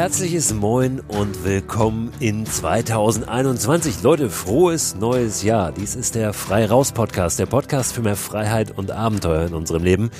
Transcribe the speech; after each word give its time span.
Herzliches 0.00 0.54
Moin 0.54 1.00
und 1.00 1.44
willkommen 1.44 2.10
in 2.20 2.46
2021. 2.46 4.02
Leute, 4.02 4.30
frohes 4.30 4.94
neues 4.94 5.42
Jahr. 5.42 5.72
Dies 5.72 5.94
ist 5.94 6.14
der 6.14 6.32
Frei 6.32 6.64
Raus 6.64 6.92
Podcast, 6.92 7.38
der 7.38 7.44
Podcast 7.44 7.92
für 7.92 8.00
mehr 8.00 8.16
Freiheit 8.16 8.70
und 8.78 8.90
Abenteuer 8.90 9.46
in 9.46 9.52
unserem 9.52 9.84
Leben. 9.84 10.10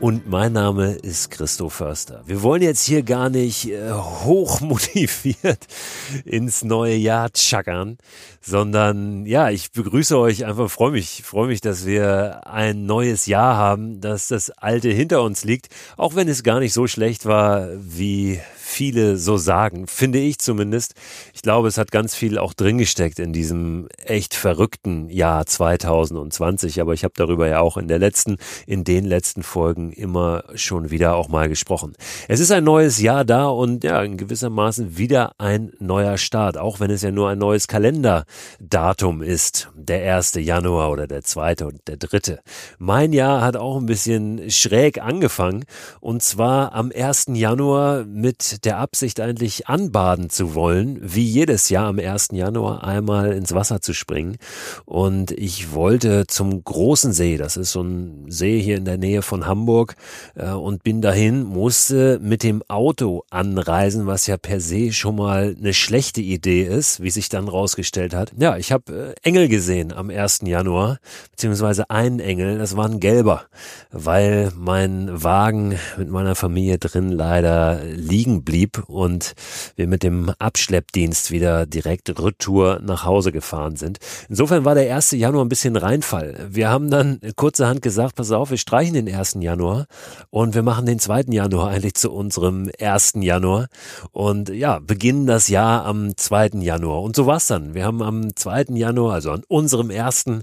Und 0.00 0.26
mein 0.26 0.54
Name 0.54 0.92
ist 0.92 1.30
Christo 1.30 1.68
Förster. 1.68 2.22
Wir 2.24 2.40
wollen 2.42 2.62
jetzt 2.62 2.86
hier 2.86 3.02
gar 3.02 3.28
nicht 3.28 3.68
äh, 3.70 3.92
hoch 3.92 4.62
motiviert 4.62 5.66
ins 6.24 6.64
neue 6.64 6.96
Jahr 6.96 7.30
tschackern, 7.30 7.98
sondern 8.40 9.26
ja, 9.26 9.50
ich 9.50 9.70
begrüße 9.70 10.18
euch 10.18 10.46
einfach, 10.46 10.70
freue 10.70 10.92
mich, 10.92 11.22
freue 11.24 11.48
mich, 11.48 11.60
dass 11.60 11.84
wir 11.84 12.46
ein 12.46 12.86
neues 12.86 13.26
Jahr 13.26 13.58
haben, 13.58 14.00
dass 14.00 14.28
das 14.28 14.48
alte 14.48 14.88
hinter 14.88 15.22
uns 15.22 15.44
liegt, 15.44 15.68
auch 15.98 16.14
wenn 16.14 16.26
es 16.26 16.42
gar 16.42 16.58
nicht 16.58 16.72
so 16.72 16.86
schlecht 16.86 17.26
war, 17.26 17.68
wie 17.78 18.40
viele 18.66 19.16
so 19.16 19.36
sagen, 19.36 19.86
finde 19.86 20.18
ich 20.18 20.38
zumindest. 20.38 20.94
Ich 21.32 21.40
glaube, 21.42 21.68
es 21.68 21.78
hat 21.78 21.92
ganz 21.92 22.14
viel 22.14 22.36
auch 22.36 22.52
drin 22.52 22.78
gesteckt 22.78 23.20
in 23.20 23.32
diesem 23.32 23.88
echt 24.04 24.34
verrückten 24.34 25.08
Jahr 25.08 25.46
2020, 25.46 26.80
aber 26.80 26.92
ich 26.92 27.04
habe 27.04 27.14
darüber 27.16 27.46
ja 27.46 27.60
auch 27.60 27.76
in 27.76 27.86
der 27.86 27.98
letzten, 27.98 28.38
in 28.66 28.82
den 28.82 29.04
letzten 29.04 29.44
Folgen 29.44 29.92
immer 29.92 30.44
schon 30.56 30.90
wieder 30.90 31.14
auch 31.14 31.28
mal 31.28 31.48
gesprochen. 31.48 31.94
Es 32.28 32.40
ist 32.40 32.50
ein 32.50 32.64
neues 32.64 33.00
Jahr 33.00 33.24
da 33.24 33.46
und 33.46 33.84
ja, 33.84 34.02
in 34.02 34.16
gewissermaßen 34.16 34.98
wieder 34.98 35.32
ein 35.38 35.72
neuer 35.78 36.18
Start, 36.18 36.58
auch 36.58 36.80
wenn 36.80 36.90
es 36.90 37.02
ja 37.02 37.12
nur 37.12 37.28
ein 37.30 37.38
neues 37.38 37.68
Kalenderdatum 37.68 39.22
ist, 39.22 39.70
der 39.76 40.16
1. 40.16 40.34
Januar 40.34 40.90
oder 40.90 41.06
der 41.06 41.22
2. 41.22 41.64
und 41.64 41.80
der 41.86 41.96
3. 41.98 42.38
Mein 42.78 43.12
Jahr 43.12 43.42
hat 43.42 43.56
auch 43.56 43.76
ein 43.76 43.86
bisschen 43.86 44.50
schräg 44.50 45.00
angefangen 45.00 45.64
und 46.00 46.22
zwar 46.22 46.74
am 46.74 46.90
1. 46.94 47.26
Januar 47.34 48.04
mit 48.04 48.55
der 48.64 48.78
Absicht 48.78 49.20
eigentlich 49.20 49.68
anbaden 49.68 50.30
zu 50.30 50.54
wollen, 50.54 50.98
wie 51.02 51.24
jedes 51.24 51.68
Jahr 51.68 51.86
am 51.86 51.98
1. 51.98 52.28
Januar 52.32 52.84
einmal 52.84 53.32
ins 53.32 53.54
Wasser 53.54 53.80
zu 53.80 53.92
springen. 53.92 54.36
Und 54.84 55.30
ich 55.32 55.72
wollte 55.72 56.26
zum 56.26 56.62
großen 56.64 57.12
See, 57.12 57.36
das 57.36 57.56
ist 57.56 57.72
so 57.72 57.82
ein 57.82 58.26
See 58.28 58.60
hier 58.60 58.76
in 58.76 58.84
der 58.84 58.98
Nähe 58.98 59.22
von 59.22 59.46
Hamburg, 59.46 59.96
äh, 60.34 60.50
und 60.50 60.82
bin 60.82 61.02
dahin, 61.02 61.42
musste 61.42 62.18
mit 62.22 62.42
dem 62.42 62.62
Auto 62.68 63.24
anreisen, 63.30 64.06
was 64.06 64.26
ja 64.26 64.36
per 64.36 64.60
se 64.60 64.92
schon 64.92 65.16
mal 65.16 65.56
eine 65.58 65.74
schlechte 65.74 66.20
Idee 66.20 66.62
ist, 66.62 67.02
wie 67.02 67.10
sich 67.10 67.28
dann 67.28 67.48
rausgestellt 67.48 68.14
hat. 68.14 68.32
Ja, 68.38 68.56
ich 68.56 68.72
habe 68.72 69.14
äh, 69.22 69.28
Engel 69.28 69.48
gesehen 69.48 69.92
am 69.92 70.10
1. 70.10 70.40
Januar, 70.44 70.98
beziehungsweise 71.30 71.90
einen 71.90 72.20
Engel, 72.20 72.58
das 72.58 72.76
war 72.76 72.86
ein 72.86 73.00
gelber, 73.00 73.44
weil 73.90 74.52
mein 74.56 75.22
Wagen 75.22 75.78
mit 75.96 76.10
meiner 76.10 76.34
Familie 76.34 76.78
drin 76.78 77.10
leider 77.10 77.80
liegen 77.84 78.44
blieb 78.46 78.82
und 78.88 79.34
wir 79.74 79.86
mit 79.86 80.02
dem 80.02 80.32
Abschleppdienst 80.38 81.30
wieder 81.30 81.66
direkt 81.66 82.08
Retour 82.18 82.80
nach 82.82 83.04
Hause 83.04 83.32
gefahren 83.32 83.76
sind. 83.76 83.98
Insofern 84.30 84.64
war 84.64 84.74
der 84.74 84.94
1. 84.94 85.10
Januar 85.10 85.44
ein 85.44 85.50
bisschen 85.50 85.76
Reinfall. 85.76 86.48
Wir 86.48 86.70
haben 86.70 86.90
dann 86.90 87.20
kurzerhand 87.36 87.82
gesagt, 87.82 88.14
pass 88.14 88.32
auf, 88.32 88.50
wir 88.50 88.56
streichen 88.56 88.94
den 88.94 89.14
1. 89.14 89.36
Januar 89.40 89.84
und 90.30 90.54
wir 90.54 90.62
machen 90.62 90.86
den 90.86 90.98
2. 90.98 91.24
Januar 91.28 91.68
eigentlich 91.68 91.94
zu 91.94 92.10
unserem 92.10 92.70
1. 92.80 93.14
Januar 93.16 93.66
und 94.12 94.48
ja, 94.48 94.78
beginnen 94.78 95.26
das 95.26 95.48
Jahr 95.48 95.84
am 95.84 96.16
2. 96.16 96.60
Januar. 96.60 97.02
Und 97.02 97.14
so 97.14 97.26
war's 97.26 97.48
dann. 97.48 97.74
Wir 97.74 97.84
haben 97.84 98.00
am 98.00 98.34
2. 98.34 98.66
Januar, 98.70 99.14
also 99.14 99.32
an 99.32 99.42
unserem 99.48 99.90
ersten, 99.90 100.42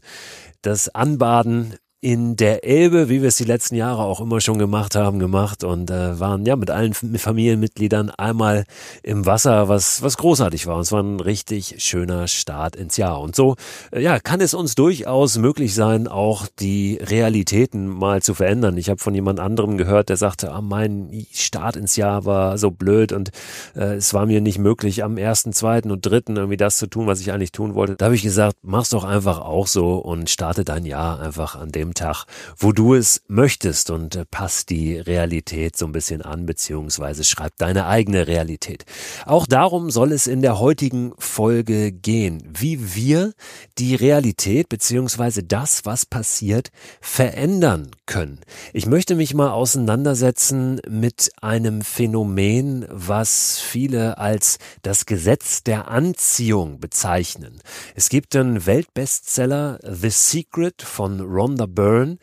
das 0.62 0.94
Anbaden 0.94 1.76
in 2.04 2.36
der 2.36 2.66
Elbe, 2.66 3.08
wie 3.08 3.22
wir 3.22 3.30
es 3.30 3.38
die 3.38 3.46
letzten 3.46 3.76
Jahre 3.76 4.04
auch 4.04 4.20
immer 4.20 4.42
schon 4.42 4.60
gemacht 4.60 4.94
haben, 4.94 5.20
gemacht 5.20 5.64
und 5.64 5.90
äh, 5.90 6.20
waren 6.20 6.46
ja 6.46 6.58
mit 6.58 6.70
allen 6.70 6.94
Familienmitgliedern 6.94 8.10
einmal 8.10 8.66
im 9.04 9.26
Wasser, 9.26 9.70
was 9.70 10.02
was 10.02 10.18
großartig 10.18 10.68
war. 10.68 10.76
Und 10.76 10.82
es 10.82 10.92
war 10.92 11.02
ein 11.02 11.22
richtig 11.22 11.76
schöner 11.78 12.28
Start 12.28 12.76
ins 12.76 12.98
Jahr. 12.98 13.22
Und 13.22 13.38
so 13.38 13.56
äh, 13.94 14.02
ja 14.02 14.20
kann 14.20 14.42
es 14.42 14.54
uns 14.54 14.76
durchaus 14.76 15.38
möglich 15.38 15.74
sein, 15.74 16.10
auch 16.10 16.46
die 16.60 17.00
Realitäten 17.02 17.88
mal 17.88 18.22
zu 18.22 18.34
verändern. 18.34 18.76
Ich 18.76 18.90
habe 18.90 19.00
von 19.00 19.16
jemand 19.16 19.40
anderem 19.40 19.78
gehört, 19.78 20.10
der 20.10 20.18
sagte, 20.18 20.52
ah, 20.52 20.60
mein 20.60 21.26
Start 21.32 21.78
ins 21.78 21.96
Jahr 21.96 22.26
war 22.26 22.58
so 22.58 22.70
blöd 22.70 23.14
und 23.14 23.30
äh, 23.78 23.96
es 23.96 24.14
war 24.14 24.26
mir 24.26 24.42
nicht 24.42 24.60
möglich, 24.60 25.06
am 25.06 25.18
ersten, 25.18 25.54
zweiten 25.54 25.90
und 25.90 26.06
dritten 26.06 26.36
irgendwie 26.36 26.58
das 26.58 26.80
zu 26.80 26.88
tun, 26.88 27.08
was 27.08 27.22
ich 27.22 27.32
eigentlich 27.32 27.54
tun 27.54 27.76
wollte. 27.76 27.96
Da 27.96 28.06
habe 28.06 28.16
ich 28.16 28.24
gesagt, 28.24 28.58
mach's 28.62 28.90
doch 28.90 29.06
einfach 29.06 29.40
auch 29.40 29.68
so 29.68 29.96
und 29.96 30.30
starte 30.30 30.66
dein 30.66 30.86
Jahr 30.86 31.22
einfach 31.22 31.56
an 31.56 31.72
dem 31.72 31.93
Tag, 31.94 32.26
wo 32.58 32.72
du 32.72 32.94
es 32.94 33.22
möchtest 33.28 33.90
und 33.90 34.16
äh, 34.16 34.26
passt 34.26 34.70
die 34.70 34.98
Realität 34.98 35.78
so 35.78 35.86
ein 35.86 35.92
bisschen 35.92 36.22
an, 36.22 36.46
beziehungsweise 36.46 37.24
schreib 37.24 37.54
deine 37.58 37.88
eigene 37.88 38.28
Realität. 38.28 38.86
Auch 39.26 39.48
darum 39.48 39.92
soll 39.92 40.12
es 40.12 40.28
in 40.28 40.42
der 40.42 40.60
heutigen 40.60 41.14
Folge 41.18 41.92
gehen, 41.92 42.44
wie 42.52 42.96
wir 42.96 43.34
die 43.78 43.96
Realität 43.96 44.70
beziehungsweise 44.70 45.44
das, 45.44 45.86
was 45.86 46.06
passiert, 46.06 46.70
verändern 47.02 47.92
können. 48.06 48.40
Ich 48.74 48.86
möchte 48.86 49.16
mich 49.16 49.34
mal 49.34 49.52
auseinandersetzen 49.52 50.82
mit 50.90 51.32
einem 51.42 51.82
Phänomen, 51.82 52.86
was 52.90 53.60
viele 53.60 54.18
als 54.18 54.58
das 54.82 55.06
Gesetz 55.06 55.64
der 55.64 55.88
Anziehung 55.88 56.80
bezeichnen. 56.80 57.62
Es 57.96 58.10
gibt 58.10 58.36
einen 58.36 58.66
Weltbestseller 58.66 59.80
The 59.84 60.10
Secret 60.10 60.82
von 60.82 61.20
Rhonda 61.22 61.66
Byrne 61.66 61.83
Byrne, 61.84 62.18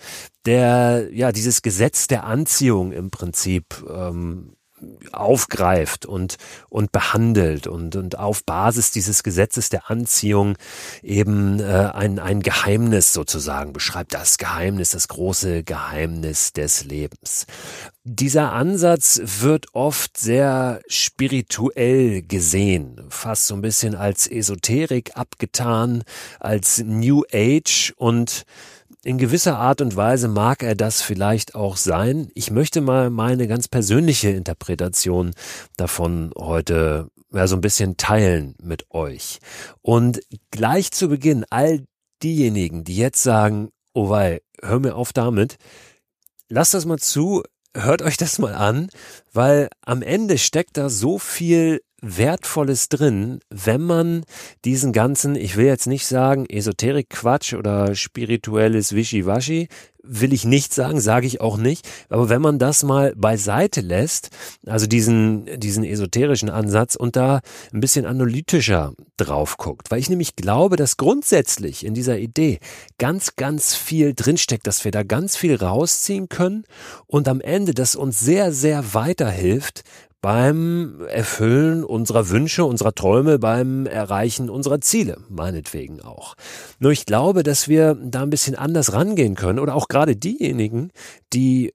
der 0.46 1.08
ja 1.12 1.32
dieses 1.32 1.60
Gesetz 1.60 2.06
der 2.06 2.24
Anziehung 2.24 2.92
im 2.92 3.10
Prinzip 3.10 3.84
ähm, 3.94 4.56
aufgreift 5.12 6.06
und, 6.06 6.36
und 6.70 6.92
behandelt 6.92 7.66
und, 7.66 7.96
und 7.96 8.18
auf 8.18 8.44
Basis 8.44 8.90
dieses 8.90 9.22
Gesetzes 9.22 9.68
der 9.68 9.90
Anziehung 9.90 10.56
eben 11.02 11.60
äh, 11.60 11.90
ein, 11.92 12.18
ein 12.18 12.40
Geheimnis 12.40 13.12
sozusagen 13.12 13.74
beschreibt, 13.74 14.14
das 14.14 14.38
Geheimnis, 14.38 14.90
das 14.90 15.08
große 15.08 15.64
Geheimnis 15.64 16.54
des 16.54 16.84
Lebens. 16.84 17.46
Dieser 18.04 18.52
Ansatz 18.52 19.20
wird 19.22 19.66
oft 19.74 20.16
sehr 20.16 20.80
spirituell 20.88 22.22
gesehen, 22.22 23.02
fast 23.10 23.46
so 23.46 23.54
ein 23.54 23.60
bisschen 23.62 23.94
als 23.94 24.26
Esoterik 24.26 25.18
abgetan, 25.18 26.04
als 26.38 26.78
New 26.78 27.24
Age 27.30 27.92
und 27.96 28.46
in 29.02 29.18
gewisser 29.18 29.58
Art 29.58 29.80
und 29.80 29.96
Weise 29.96 30.28
mag 30.28 30.62
er 30.62 30.74
das 30.74 31.00
vielleicht 31.00 31.54
auch 31.54 31.76
sein. 31.76 32.30
Ich 32.34 32.50
möchte 32.50 32.80
mal 32.80 33.10
meine 33.10 33.48
ganz 33.48 33.68
persönliche 33.68 34.30
Interpretation 34.30 35.32
davon 35.76 36.32
heute 36.36 37.08
ja, 37.32 37.46
so 37.46 37.56
ein 37.56 37.60
bisschen 37.62 37.96
teilen 37.96 38.54
mit 38.62 38.90
euch. 38.90 39.38
Und 39.82 40.20
gleich 40.50 40.90
zu 40.90 41.08
Beginn 41.08 41.44
all 41.50 41.84
diejenigen, 42.22 42.84
die 42.84 42.96
jetzt 42.96 43.22
sagen, 43.22 43.70
oh 43.94 44.10
wei, 44.10 44.42
hör 44.60 44.80
mir 44.80 44.94
auf 44.94 45.12
damit, 45.12 45.56
lasst 46.48 46.74
das 46.74 46.84
mal 46.84 46.98
zu, 46.98 47.42
hört 47.74 48.02
euch 48.02 48.16
das 48.16 48.38
mal 48.38 48.54
an, 48.54 48.90
weil 49.32 49.68
am 49.80 50.02
Ende 50.02 50.38
steckt 50.38 50.76
da 50.76 50.90
so 50.90 51.18
viel 51.18 51.80
Wertvolles 52.02 52.88
drin, 52.88 53.40
wenn 53.50 53.82
man 53.82 54.24
diesen 54.64 54.92
ganzen, 54.92 55.36
ich 55.36 55.56
will 55.56 55.66
jetzt 55.66 55.86
nicht 55.86 56.06
sagen 56.06 56.46
Esoterik-Quatsch 56.46 57.54
oder 57.54 57.94
spirituelles 57.94 58.94
Wischiwaschi, 58.94 59.68
will 60.02 60.32
ich 60.32 60.44
nicht 60.44 60.72
sagen, 60.72 61.00
sage 61.00 61.26
ich 61.26 61.40
auch 61.40 61.56
nicht, 61.56 61.86
aber 62.08 62.28
wenn 62.28 62.40
man 62.40 62.58
das 62.58 62.82
mal 62.82 63.12
beiseite 63.16 63.80
lässt, 63.80 64.30
also 64.66 64.86
diesen, 64.86 65.46
diesen 65.60 65.84
esoterischen 65.84 66.48
Ansatz 66.48 66.96
und 66.96 67.16
da 67.16 67.40
ein 67.72 67.80
bisschen 67.80 68.06
analytischer 68.06 68.94
drauf 69.16 69.56
guckt, 69.58 69.90
weil 69.90 70.00
ich 70.00 70.08
nämlich 70.08 70.36
glaube, 70.36 70.76
dass 70.76 70.96
grundsätzlich 70.96 71.84
in 71.84 71.94
dieser 71.94 72.18
Idee 72.18 72.60
ganz, 72.98 73.36
ganz 73.36 73.74
viel 73.74 74.14
drinsteckt, 74.14 74.66
dass 74.66 74.84
wir 74.84 74.90
da 74.90 75.02
ganz 75.02 75.36
viel 75.36 75.56
rausziehen 75.56 76.28
können 76.28 76.64
und 77.06 77.28
am 77.28 77.40
Ende 77.40 77.74
das 77.74 77.94
uns 77.94 78.20
sehr, 78.20 78.52
sehr 78.52 78.94
weiterhilft, 78.94 79.84
beim 80.20 81.00
Erfüllen 81.08 81.82
unserer 81.84 82.28
Wünsche, 82.28 82.64
unserer 82.64 82.94
Träume, 82.94 83.38
beim 83.38 83.86
Erreichen 83.86 84.50
unserer 84.50 84.80
Ziele, 84.80 85.18
meinetwegen 85.28 86.02
auch. 86.02 86.34
Nur 86.78 86.92
ich 86.92 87.06
glaube, 87.06 87.42
dass 87.42 87.68
wir 87.68 87.94
da 87.94 88.22
ein 88.22 88.30
bisschen 88.30 88.54
anders 88.54 88.92
rangehen 88.92 89.34
können 89.34 89.58
oder 89.58 89.74
auch 89.74 89.88
gerade 89.88 90.16
diejenigen, 90.16 90.90
die 91.32 91.72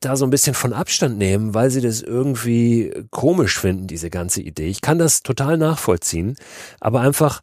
da 0.00 0.16
so 0.16 0.26
ein 0.26 0.30
bisschen 0.30 0.54
von 0.54 0.72
Abstand 0.72 1.16
nehmen, 1.16 1.54
weil 1.54 1.70
sie 1.70 1.80
das 1.80 2.02
irgendwie 2.02 2.92
komisch 3.10 3.58
finden, 3.58 3.86
diese 3.86 4.10
ganze 4.10 4.42
Idee. 4.42 4.68
Ich 4.68 4.82
kann 4.82 4.98
das 4.98 5.22
total 5.22 5.56
nachvollziehen, 5.56 6.36
aber 6.80 7.00
einfach 7.00 7.40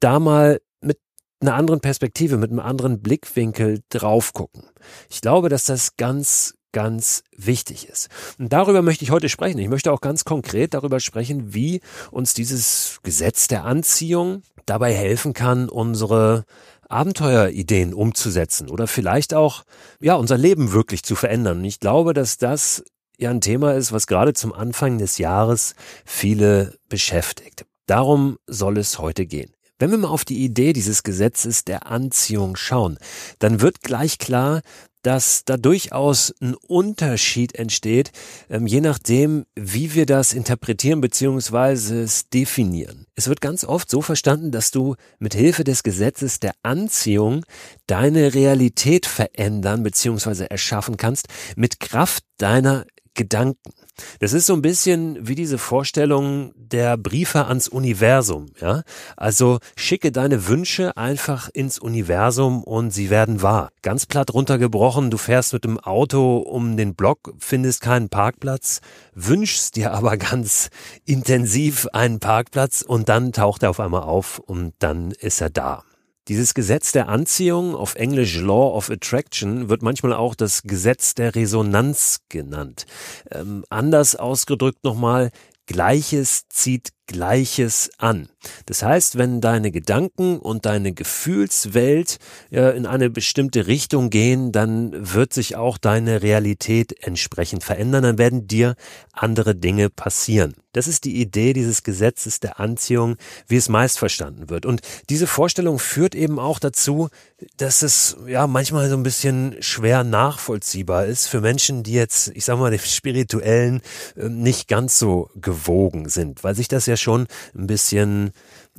da 0.00 0.20
mal 0.20 0.60
mit 0.82 0.98
einer 1.40 1.54
anderen 1.54 1.80
Perspektive, 1.80 2.36
mit 2.36 2.50
einem 2.50 2.60
anderen 2.60 3.00
Blickwinkel 3.00 3.80
drauf 3.88 4.34
gucken. 4.34 4.64
Ich 5.08 5.22
glaube, 5.22 5.48
dass 5.48 5.64
das 5.64 5.96
ganz 5.96 6.55
ganz 6.72 7.22
wichtig 7.36 7.88
ist. 7.88 8.08
Und 8.38 8.52
darüber 8.52 8.82
möchte 8.82 9.04
ich 9.04 9.10
heute 9.10 9.28
sprechen. 9.28 9.58
Ich 9.58 9.68
möchte 9.68 9.92
auch 9.92 10.00
ganz 10.00 10.24
konkret 10.24 10.74
darüber 10.74 11.00
sprechen, 11.00 11.54
wie 11.54 11.80
uns 12.10 12.34
dieses 12.34 12.98
Gesetz 13.02 13.48
der 13.48 13.64
Anziehung 13.64 14.42
dabei 14.66 14.92
helfen 14.92 15.32
kann, 15.32 15.68
unsere 15.68 16.44
Abenteuerideen 16.88 17.94
umzusetzen 17.94 18.68
oder 18.68 18.86
vielleicht 18.86 19.34
auch, 19.34 19.64
ja, 20.00 20.14
unser 20.14 20.38
Leben 20.38 20.72
wirklich 20.72 21.02
zu 21.02 21.16
verändern. 21.16 21.58
Und 21.58 21.64
ich 21.64 21.80
glaube, 21.80 22.12
dass 22.14 22.38
das 22.38 22.84
ja 23.18 23.30
ein 23.30 23.40
Thema 23.40 23.74
ist, 23.74 23.92
was 23.92 24.06
gerade 24.06 24.34
zum 24.34 24.52
Anfang 24.52 24.98
des 24.98 25.18
Jahres 25.18 25.74
viele 26.04 26.76
beschäftigt. 26.88 27.64
Darum 27.86 28.38
soll 28.46 28.78
es 28.78 28.98
heute 28.98 29.26
gehen. 29.26 29.52
Wenn 29.78 29.90
wir 29.90 29.98
mal 29.98 30.08
auf 30.08 30.24
die 30.24 30.42
Idee 30.42 30.72
dieses 30.72 31.02
Gesetzes 31.02 31.64
der 31.64 31.86
Anziehung 31.86 32.56
schauen, 32.56 32.98
dann 33.38 33.60
wird 33.60 33.82
gleich 33.82 34.18
klar, 34.18 34.62
dass 35.06 35.44
da 35.44 35.56
durchaus 35.56 36.34
ein 36.40 36.56
Unterschied 36.66 37.54
entsteht, 37.54 38.10
ähm, 38.50 38.66
je 38.66 38.80
nachdem, 38.80 39.46
wie 39.54 39.94
wir 39.94 40.04
das 40.04 40.32
interpretieren 40.32 41.00
bzw. 41.00 42.02
es 42.02 42.28
definieren. 42.28 43.06
Es 43.14 43.28
wird 43.28 43.40
ganz 43.40 43.62
oft 43.62 43.88
so 43.88 44.02
verstanden, 44.02 44.50
dass 44.50 44.72
du 44.72 44.96
mit 45.20 45.32
Hilfe 45.32 45.62
des 45.62 45.84
Gesetzes 45.84 46.40
der 46.40 46.54
Anziehung 46.64 47.44
deine 47.86 48.34
Realität 48.34 49.06
verändern 49.06 49.84
bzw. 49.84 50.46
erschaffen 50.46 50.96
kannst 50.96 51.28
mit 51.54 51.78
Kraft 51.78 52.24
deiner 52.38 52.84
Gedanken. 53.16 53.72
Das 54.20 54.32
ist 54.32 54.46
so 54.46 54.52
ein 54.52 54.62
bisschen 54.62 55.26
wie 55.26 55.34
diese 55.34 55.58
Vorstellung 55.58 56.52
der 56.56 56.96
Briefe 56.96 57.46
ans 57.46 57.66
Universum, 57.66 58.46
ja? 58.60 58.82
Also 59.16 59.58
schicke 59.74 60.12
deine 60.12 60.46
Wünsche 60.48 60.96
einfach 60.96 61.48
ins 61.52 61.78
Universum 61.78 62.62
und 62.62 62.90
sie 62.90 63.10
werden 63.10 63.42
wahr. 63.42 63.70
Ganz 63.82 64.06
platt 64.06 64.32
runtergebrochen, 64.34 65.10
du 65.10 65.16
fährst 65.16 65.54
mit 65.54 65.64
dem 65.64 65.80
Auto 65.80 66.38
um 66.38 66.76
den 66.76 66.94
Block, 66.94 67.34
findest 67.38 67.80
keinen 67.80 68.08
Parkplatz, 68.08 68.80
wünschst 69.14 69.76
dir 69.76 69.92
aber 69.92 70.16
ganz 70.16 70.68
intensiv 71.04 71.88
einen 71.92 72.20
Parkplatz 72.20 72.82
und 72.82 73.08
dann 73.08 73.32
taucht 73.32 73.62
er 73.62 73.70
auf 73.70 73.80
einmal 73.80 74.02
auf 74.02 74.38
und 74.38 74.74
dann 74.78 75.10
ist 75.12 75.40
er 75.40 75.50
da. 75.50 75.82
Dieses 76.28 76.54
Gesetz 76.54 76.90
der 76.90 77.08
Anziehung, 77.08 77.76
auf 77.76 77.94
Englisch 77.94 78.40
Law 78.40 78.74
of 78.76 78.90
Attraction, 78.90 79.68
wird 79.68 79.82
manchmal 79.82 80.12
auch 80.12 80.34
das 80.34 80.64
Gesetz 80.64 81.14
der 81.14 81.36
Resonanz 81.36 82.22
genannt. 82.28 82.86
Ähm, 83.30 83.64
anders 83.70 84.16
ausgedrückt 84.16 84.82
nochmal, 84.82 85.30
Gleiches 85.66 86.48
zieht 86.48 86.90
Gleiches 87.06 87.90
an. 87.98 88.28
Das 88.66 88.82
heißt, 88.82 89.18
wenn 89.18 89.40
deine 89.40 89.70
Gedanken 89.70 90.38
und 90.38 90.66
deine 90.66 90.92
Gefühlswelt 90.92 92.18
äh, 92.50 92.76
in 92.76 92.86
eine 92.86 93.10
bestimmte 93.10 93.66
Richtung 93.66 94.10
gehen, 94.10 94.52
dann 94.52 94.92
wird 95.14 95.32
sich 95.32 95.56
auch 95.56 95.78
deine 95.78 96.22
Realität 96.22 97.04
entsprechend 97.04 97.64
verändern, 97.64 98.02
dann 98.02 98.18
werden 98.18 98.46
dir 98.46 98.74
andere 99.12 99.54
Dinge 99.54 99.90
passieren. 99.90 100.54
Das 100.76 100.88
ist 100.88 101.04
die 101.04 101.22
Idee 101.22 101.54
dieses 101.54 101.84
Gesetzes 101.84 102.38
der 102.38 102.60
Anziehung, 102.60 103.16
wie 103.48 103.56
es 103.56 103.70
meist 103.70 103.98
verstanden 103.98 104.50
wird. 104.50 104.66
Und 104.66 104.82
diese 105.08 105.26
Vorstellung 105.26 105.78
führt 105.78 106.14
eben 106.14 106.38
auch 106.38 106.58
dazu, 106.58 107.08
dass 107.56 107.80
es 107.80 108.18
ja 108.26 108.46
manchmal 108.46 108.90
so 108.90 108.96
ein 108.96 109.02
bisschen 109.02 109.56
schwer 109.60 110.04
nachvollziehbar 110.04 111.06
ist 111.06 111.28
für 111.28 111.40
Menschen, 111.40 111.82
die 111.82 111.94
jetzt, 111.94 112.30
ich 112.34 112.44
sag 112.44 112.58
mal, 112.58 112.70
den 112.70 112.80
spirituellen 112.80 113.80
äh, 114.16 114.28
nicht 114.28 114.68
ganz 114.68 114.98
so 114.98 115.30
gewogen 115.34 116.10
sind, 116.10 116.44
weil 116.44 116.54
sich 116.54 116.68
das 116.68 116.84
ja 116.84 116.95
schon 116.96 117.26
ein 117.54 117.66
bisschen 117.66 118.32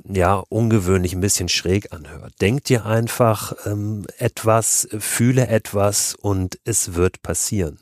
ja, 0.04 0.42
ungewöhnlich, 0.48 1.14
ein 1.14 1.20
bisschen 1.20 1.48
schräg 1.48 1.92
anhört. 1.92 2.34
Denk 2.40 2.64
dir 2.64 2.86
einfach 2.86 3.52
ähm, 3.66 4.06
etwas, 4.18 4.88
fühle 4.98 5.48
etwas 5.48 6.14
und 6.14 6.58
es 6.64 6.94
wird 6.94 7.22
passieren. 7.22 7.78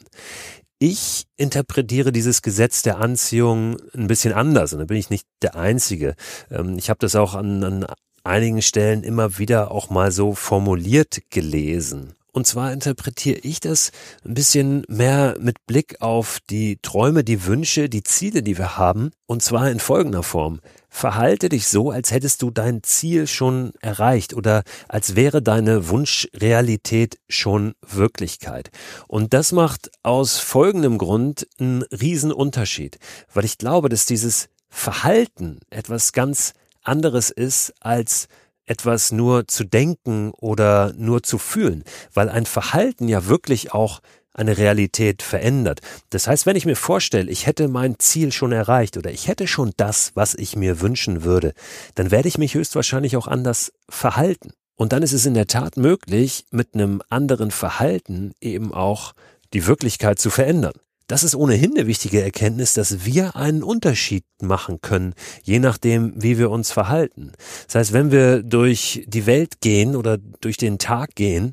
Ich 0.79 1.25
interpretiere 1.37 2.13
dieses 2.13 2.43
Gesetz 2.43 2.83
der 2.83 2.99
Anziehung 2.99 3.79
ein 3.95 4.09
bisschen 4.09 4.35
anders 4.35 4.73
und 4.73 4.81
da 4.81 4.85
bin 4.85 4.99
ich 4.99 5.11
nicht 5.11 5.27
der 5.43 5.57
Einzige. 5.57 6.15
Ähm, 6.51 6.77
ich 6.79 6.91
habe 6.91 6.99
das 7.01 7.17
auch 7.17 7.35
an, 7.35 7.65
an 7.65 7.87
einigen 8.25 8.61
Stellen 8.61 9.03
immer 9.03 9.39
wieder 9.39 9.71
auch 9.71 9.89
mal 9.89 10.13
so 10.13 10.35
formuliert 10.35 11.21
gelesen. 11.31 12.16
Und 12.37 12.47
zwar 12.47 12.71
interpretiere 12.71 13.39
ich 13.39 13.61
das 13.61 13.93
ein 14.23 14.35
bisschen 14.35 14.85
mehr 14.89 15.37
mit 15.41 15.65
Blick 15.67 16.03
auf 16.03 16.37
die 16.51 16.79
Träume, 16.83 17.25
die 17.25 17.47
Wünsche, 17.47 17.89
die 17.89 18.03
Ziele, 18.03 18.43
die 18.43 18.59
wir 18.59 18.77
haben. 18.77 19.11
Und 19.25 19.43
zwar 19.43 19.71
in 19.71 19.81
folgender 19.81 20.23
Form. 20.23 20.61
Verhalte 20.91 21.49
dich 21.49 21.67
so, 21.67 21.91
als 21.91 22.11
hättest 22.11 22.43
du 22.43 22.51
dein 22.51 22.83
Ziel 22.83 23.27
schon 23.27 23.73
erreicht 23.81 24.35
oder 24.35 24.65
als 24.87 25.17
wäre 25.17 25.41
deine 25.41 25.89
Wunschrealität 25.89 27.19
schon 27.27 27.73
Wirklichkeit. 27.81 28.69
Und 29.09 29.33
das 29.33 29.53
macht 29.53 29.91
aus 30.03 30.39
folgendem 30.39 30.99
Grund 30.99 31.49
einen 31.59 31.85
riesen 31.85 32.33
Unterschied, 32.33 32.99
weil 33.33 33.47
ich 33.47 33.57
glaube, 33.57 33.89
dass 33.89 34.05
dieses 34.05 34.51
Verhalten 34.69 35.61
etwas 35.71 36.13
ganz 36.13 36.53
anderes 36.83 37.31
ist 37.31 37.73
als 37.81 38.29
etwas 38.67 39.13
nur 39.13 39.49
zu 39.49 39.65
denken 39.65 40.33
oder 40.33 40.93
nur 40.97 41.23
zu 41.23 41.39
fühlen, 41.39 41.85
weil 42.13 42.29
ein 42.29 42.47
Verhalten 42.47 43.09
ja 43.09 43.27
wirklich 43.27 43.73
auch 43.73 44.01
eine 44.37 44.59
Realität 44.59 45.23
verändert. 45.23 45.81
Das 46.11 46.29
heißt, 46.29 46.45
wenn 46.45 46.57
ich 46.57 46.67
mir 46.67 46.77
vorstelle, 46.77 47.31
ich 47.31 47.47
hätte 47.47 47.69
mein 47.69 47.99
Ziel 47.99 48.33
schon 48.33 48.53
erreicht 48.53 48.97
oder 48.97 49.11
ich 49.11 49.29
hätte 49.29 49.47
schon 49.47 49.73
das, 49.77 50.13
was 50.15 50.35
ich 50.35 50.57
mir 50.57 50.81
wünschen 50.81 51.25
würde, 51.25 51.55
dann 51.95 52.11
werde 52.11 52.29
ich 52.29 52.37
mich 52.37 52.55
höchstwahrscheinlich 52.55 53.17
auch 53.17 53.29
anders 53.29 53.73
verhalten. 53.89 54.53
Und 54.75 54.93
dann 54.93 55.03
ist 55.03 55.15
es 55.15 55.25
in 55.25 55.35
der 55.35 55.47
Tat 55.47 55.79
möglich, 55.79 56.45
mit 56.51 56.75
einem 56.75 57.01
anderen 57.09 57.51
Verhalten 57.51 58.33
eben 58.41 58.75
auch 58.75 59.15
die 59.55 59.67
Wirklichkeit 59.67 60.19
zu 60.19 60.29
verändern. 60.29 60.75
Das 61.09 61.23
ist 61.23 61.37
ohnehin 61.37 61.77
eine 61.77 61.87
wichtige 61.87 62.21
Erkenntnis, 62.21 62.73
dass 62.75 63.05
wir 63.05 63.37
einen 63.37 63.63
Unterschied 63.63 64.25
machen 64.43 64.81
können, 64.81 65.15
je 65.43 65.61
nachdem, 65.61 66.13
wie 66.21 66.37
wir 66.37 66.51
uns 66.51 66.73
verhalten. 66.73 67.33
Das 67.67 67.77
heißt, 67.77 67.93
wenn 67.93 68.11
wir 68.11 68.43
durch 68.43 69.05
die 69.07 69.27
Welt 69.27 69.61
gehen 69.61 69.95
oder 69.95 70.19
durch 70.19 70.57
den 70.57 70.79
Tag 70.79 71.15
gehen 71.15 71.53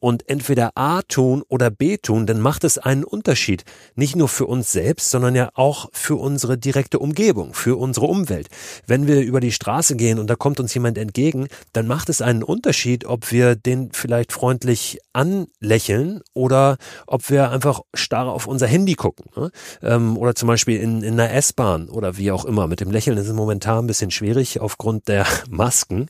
und 0.00 0.28
entweder 0.28 0.72
A 0.76 1.02
tun 1.02 1.42
oder 1.48 1.70
B 1.70 1.96
tun, 1.96 2.26
dann 2.26 2.40
macht 2.40 2.64
es 2.64 2.78
einen 2.78 3.04
Unterschied. 3.04 3.64
Nicht 3.94 4.16
nur 4.16 4.28
für 4.28 4.46
uns 4.46 4.70
selbst, 4.70 5.10
sondern 5.10 5.34
ja 5.34 5.50
auch 5.54 5.88
für 5.92 6.16
unsere 6.16 6.58
direkte 6.58 6.98
Umgebung, 6.98 7.54
für 7.54 7.76
unsere 7.76 8.06
Umwelt. 8.06 8.48
Wenn 8.86 9.06
wir 9.06 9.20
über 9.22 9.40
die 9.40 9.52
Straße 9.52 9.96
gehen 9.96 10.18
und 10.18 10.28
da 10.28 10.36
kommt 10.36 10.60
uns 10.60 10.74
jemand 10.74 10.98
entgegen, 10.98 11.48
dann 11.72 11.86
macht 11.86 12.08
es 12.08 12.22
einen 12.22 12.42
Unterschied, 12.42 13.04
ob 13.04 13.32
wir 13.32 13.56
den 13.56 13.90
vielleicht 13.92 14.32
freundlich 14.32 14.98
anlächeln 15.12 16.20
oder 16.34 16.76
ob 17.06 17.28
wir 17.30 17.50
einfach 17.50 17.80
starr 17.94 18.28
auf 18.28 18.46
unser 18.46 18.66
Handy 18.66 18.94
gucken. 18.94 19.26
Ne? 19.36 19.50
Ähm, 19.82 20.16
oder 20.16 20.34
zum 20.34 20.46
Beispiel 20.46 20.80
in, 20.80 21.02
in 21.02 21.14
einer 21.14 21.32
S-Bahn 21.32 21.88
oder 21.88 22.16
wie 22.16 22.30
auch 22.30 22.44
immer. 22.44 22.66
Mit 22.66 22.80
dem 22.80 22.90
Lächeln 22.90 23.18
ist 23.18 23.26
es 23.26 23.32
momentan 23.32 23.84
ein 23.84 23.86
bisschen 23.86 24.10
schwierig 24.10 24.60
aufgrund 24.60 25.08
der 25.08 25.26
Masken. 25.50 26.06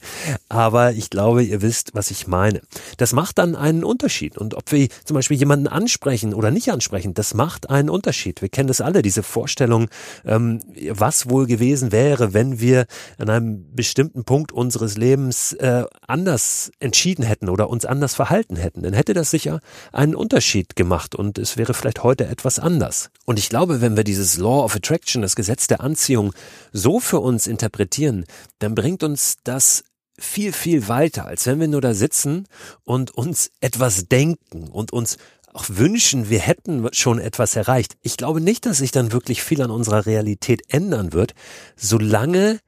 Aber 0.49 0.93
ich 0.93 1.11
glaube, 1.11 1.43
ihr 1.43 1.63
wisst, 1.63 1.95
was 1.95 2.11
ich 2.11 2.27
meine. 2.27 2.61
Das 2.97 3.13
macht 3.13 3.39
dann 3.39 3.57
einen 3.57 3.78
einen 3.79 3.85
Unterschied. 3.85 4.37
Und 4.37 4.55
ob 4.55 4.71
wir 4.73 4.89
zum 5.05 5.15
Beispiel 5.15 5.37
jemanden 5.37 5.67
ansprechen 5.67 6.35
oder 6.35 6.51
nicht 6.51 6.71
ansprechen, 6.71 7.15
das 7.15 7.35
macht 7.35 7.71
einen 7.71 7.91
Unterschied. 7.91 8.43
Wir 8.43 8.49
kennen 8.49 8.69
das 8.69 8.81
alle, 8.81 9.03
diese 9.03 9.23
Vorstellung, 9.23 9.89
ähm, 10.25 10.61
was 10.91 11.29
wohl 11.29 11.47
gewesen 11.47 11.93
wäre, 11.93 12.35
wenn 12.35 12.61
wir 12.61 12.87
an 13.19 13.31
einem 13.31 13.75
bestimmten 13.75 14.25
Punkt 14.25 14.53
unseres 14.53 14.97
Lebens 14.97 15.53
äh, 15.55 15.85
anders 16.07 16.71
entschieden 16.81 17.25
hätten 17.25 17.49
oder 17.49 17.71
uns 17.71 17.85
anders 17.85 18.15
verhalten 18.15 18.57
hätten. 18.57 18.83
Dann 18.83 18.93
hätte 18.93 19.15
das 19.15 19.31
sicher 19.31 19.61
einen 19.93 20.15
Unterschied 20.15 20.77
gemacht 20.77 21.15
und 21.15 21.39
es 21.39 21.57
wäre 21.57 21.75
vielleicht 21.75 22.03
heute 22.03 22.27
etwas 22.27 22.59
anders. 22.59 23.11
Und 23.25 23.39
ich 23.39 23.49
glaube, 23.49 23.81
wenn 23.81 23.97
wir 23.97 24.05
dieses 24.05 24.39
Law 24.39 24.65
of 24.65 24.77
Attraction, 24.77 25.23
das 25.23 25.37
Gesetz 25.37 25.67
der 25.67 25.81
Anziehung, 25.81 26.33
so 26.73 27.01
für 27.01 27.21
uns 27.21 27.47
interpretieren, 27.47 28.25
dann 28.59 28.75
bringt 28.75 29.03
uns 29.03 29.37
das 29.45 29.85
viel, 30.19 30.53
viel 30.53 30.89
weiter, 30.89 31.27
als 31.27 31.47
wenn 31.47 31.61
wir 31.61 31.69
nur 31.69 31.81
da 31.81 31.95
sitzen 31.95 32.47
und 32.85 33.13
uns 33.13 33.51
etwas 33.61 34.09
denken 34.09 34.69
und 34.69 34.93
uns 34.93 35.17
auch 35.53 35.65
wünschen, 35.69 36.29
wir 36.29 36.41
hätten 36.41 36.89
schon 36.93 37.19
etwas 37.19 37.57
erreicht. 37.57 37.97
Ich 38.03 38.17
glaube 38.17 38.41
nicht, 38.41 38.67
dass 38.67 38.79
sich 38.79 38.91
dann 38.91 39.13
wirklich 39.13 39.43
viel 39.43 39.63
an 39.63 39.71
unserer 39.71 40.07
Realität 40.07 40.63
ändern 40.69 41.13
wird, 41.13 41.35
solange 41.77 42.61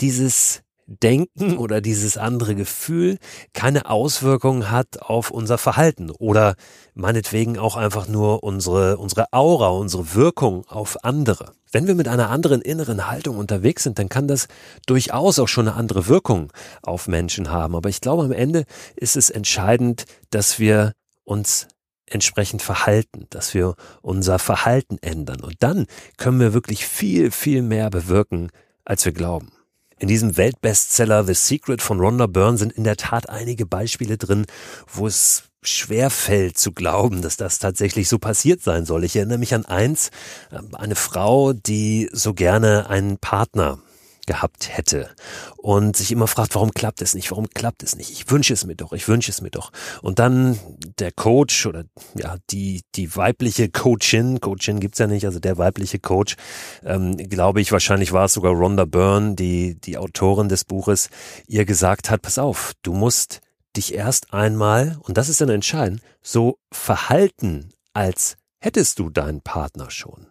dieses 0.00 0.61
Denken 0.86 1.56
oder 1.56 1.80
dieses 1.80 2.16
andere 2.16 2.54
Gefühl 2.54 3.18
keine 3.52 3.88
Auswirkungen 3.88 4.70
hat 4.70 5.02
auf 5.02 5.30
unser 5.30 5.58
Verhalten 5.58 6.10
oder 6.10 6.54
meinetwegen 6.94 7.58
auch 7.58 7.76
einfach 7.76 8.08
nur 8.08 8.42
unsere, 8.42 8.98
unsere 8.98 9.32
Aura, 9.32 9.68
unsere 9.68 10.14
Wirkung 10.14 10.66
auf 10.68 11.04
andere. 11.04 11.52
Wenn 11.70 11.86
wir 11.86 11.94
mit 11.94 12.08
einer 12.08 12.28
anderen 12.28 12.60
inneren 12.60 13.08
Haltung 13.08 13.38
unterwegs 13.38 13.84
sind, 13.84 13.98
dann 13.98 14.10
kann 14.10 14.28
das 14.28 14.48
durchaus 14.86 15.38
auch 15.38 15.48
schon 15.48 15.68
eine 15.68 15.76
andere 15.76 16.06
Wirkung 16.06 16.52
auf 16.82 17.08
Menschen 17.08 17.50
haben. 17.50 17.74
Aber 17.74 17.88
ich 17.88 18.00
glaube, 18.00 18.24
am 18.24 18.32
Ende 18.32 18.64
ist 18.94 19.16
es 19.16 19.30
entscheidend, 19.30 20.04
dass 20.30 20.58
wir 20.58 20.92
uns 21.24 21.68
entsprechend 22.06 22.60
verhalten, 22.60 23.26
dass 23.30 23.54
wir 23.54 23.74
unser 24.02 24.38
Verhalten 24.38 24.98
ändern. 25.00 25.40
Und 25.40 25.56
dann 25.60 25.86
können 26.18 26.40
wir 26.40 26.52
wirklich 26.52 26.86
viel, 26.86 27.30
viel 27.30 27.62
mehr 27.62 27.88
bewirken, 27.88 28.50
als 28.84 29.04
wir 29.04 29.12
glauben. 29.12 29.52
In 30.02 30.08
diesem 30.08 30.36
Weltbestseller 30.36 31.22
The 31.22 31.34
Secret 31.34 31.80
von 31.80 32.00
Rhonda 32.00 32.26
Byrne 32.26 32.58
sind 32.58 32.72
in 32.72 32.82
der 32.82 32.96
Tat 32.96 33.30
einige 33.30 33.66
Beispiele 33.66 34.18
drin, 34.18 34.46
wo 34.92 35.06
es 35.06 35.44
schwer 35.62 36.10
fällt 36.10 36.58
zu 36.58 36.72
glauben, 36.72 37.22
dass 37.22 37.36
das 37.36 37.60
tatsächlich 37.60 38.08
so 38.08 38.18
passiert 38.18 38.62
sein 38.62 38.84
soll. 38.84 39.04
Ich 39.04 39.14
erinnere 39.14 39.38
mich 39.38 39.54
an 39.54 39.64
eins, 39.64 40.10
ähm, 40.50 40.74
eine 40.74 40.96
Frau, 40.96 41.52
die 41.52 42.10
so 42.12 42.34
gerne 42.34 42.90
einen 42.90 43.18
Partner 43.18 43.78
gehabt 44.26 44.76
hätte 44.76 45.10
und 45.56 45.96
sich 45.96 46.12
immer 46.12 46.26
fragt, 46.26 46.54
warum 46.54 46.72
klappt 46.72 47.02
es 47.02 47.14
nicht, 47.14 47.30
warum 47.30 47.48
klappt 47.50 47.82
es 47.82 47.96
nicht, 47.96 48.10
ich 48.10 48.30
wünsche 48.30 48.52
es 48.52 48.64
mir 48.64 48.76
doch, 48.76 48.92
ich 48.92 49.08
wünsche 49.08 49.30
es 49.30 49.40
mir 49.40 49.50
doch. 49.50 49.72
Und 50.00 50.18
dann 50.18 50.58
der 50.98 51.12
Coach 51.12 51.66
oder 51.66 51.84
ja, 52.14 52.36
die, 52.50 52.82
die 52.94 53.16
weibliche 53.16 53.68
Coachin, 53.68 54.40
Coachin 54.40 54.80
gibt's 54.80 54.98
ja 54.98 55.06
nicht, 55.06 55.24
also 55.26 55.40
der 55.40 55.58
weibliche 55.58 55.98
Coach, 55.98 56.36
ähm, 56.84 57.16
glaube 57.16 57.60
ich, 57.60 57.72
wahrscheinlich 57.72 58.12
war 58.12 58.26
es 58.26 58.34
sogar 58.34 58.52
Rhonda 58.52 58.84
Byrne, 58.84 59.34
die, 59.34 59.80
die 59.80 59.98
Autorin 59.98 60.48
des 60.48 60.64
Buches, 60.64 61.10
ihr 61.46 61.64
gesagt 61.64 62.10
hat, 62.10 62.22
pass 62.22 62.38
auf, 62.38 62.72
du 62.82 62.92
musst 62.92 63.40
dich 63.76 63.94
erst 63.94 64.32
einmal, 64.32 64.98
und 65.02 65.16
das 65.16 65.28
ist 65.28 65.40
dann 65.40 65.48
entscheidend, 65.48 66.00
so 66.22 66.58
verhalten, 66.70 67.70
als 67.94 68.36
hättest 68.60 68.98
du 68.98 69.10
deinen 69.10 69.40
Partner 69.40 69.90
schon. 69.90 70.26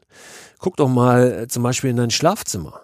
Guck 0.60 0.78
doch 0.78 0.88
mal 0.88 1.32
äh, 1.44 1.48
zum 1.48 1.64
Beispiel 1.64 1.90
in 1.90 1.98
dein 1.98 2.12
Schlafzimmer. 2.12 2.82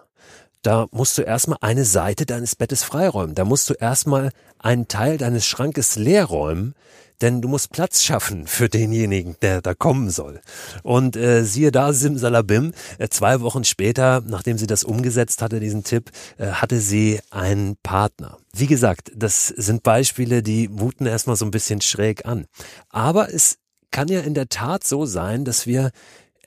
Da 0.62 0.86
musst 0.90 1.16
du 1.18 1.22
erstmal 1.22 1.58
eine 1.60 1.84
Seite 1.84 2.26
deines 2.26 2.56
Bettes 2.56 2.82
freiräumen. 2.82 3.34
Da 3.34 3.44
musst 3.44 3.70
du 3.70 3.74
erstmal 3.74 4.30
einen 4.58 4.88
Teil 4.88 5.18
deines 5.18 5.46
Schrankes 5.46 5.96
leer 5.96 6.24
räumen, 6.24 6.74
denn 7.20 7.42
du 7.42 7.48
musst 7.48 7.72
Platz 7.72 8.02
schaffen 8.02 8.46
für 8.46 8.68
denjenigen, 8.68 9.36
der 9.42 9.60
da 9.60 9.74
kommen 9.74 10.10
soll. 10.10 10.40
Und 10.82 11.16
äh, 11.16 11.44
siehe 11.44 11.72
da, 11.72 11.92
Simsalabim, 11.92 12.72
äh, 12.98 13.08
zwei 13.08 13.40
Wochen 13.40 13.64
später, 13.64 14.22
nachdem 14.26 14.58
sie 14.58 14.66
das 14.66 14.84
umgesetzt 14.84 15.42
hatte, 15.42 15.60
diesen 15.60 15.84
Tipp, 15.84 16.10
äh, 16.38 16.46
hatte 16.46 16.80
sie 16.80 17.20
einen 17.30 17.76
Partner. 17.82 18.38
Wie 18.54 18.66
gesagt, 18.66 19.10
das 19.14 19.48
sind 19.48 19.82
Beispiele, 19.82 20.42
die 20.42 20.68
muten 20.68 21.06
erstmal 21.06 21.36
so 21.36 21.44
ein 21.44 21.50
bisschen 21.50 21.80
schräg 21.80 22.26
an. 22.26 22.46
Aber 22.88 23.32
es 23.32 23.58
kann 23.90 24.08
ja 24.08 24.20
in 24.20 24.34
der 24.34 24.48
Tat 24.48 24.84
so 24.84 25.06
sein, 25.06 25.44
dass 25.44 25.66
wir 25.66 25.90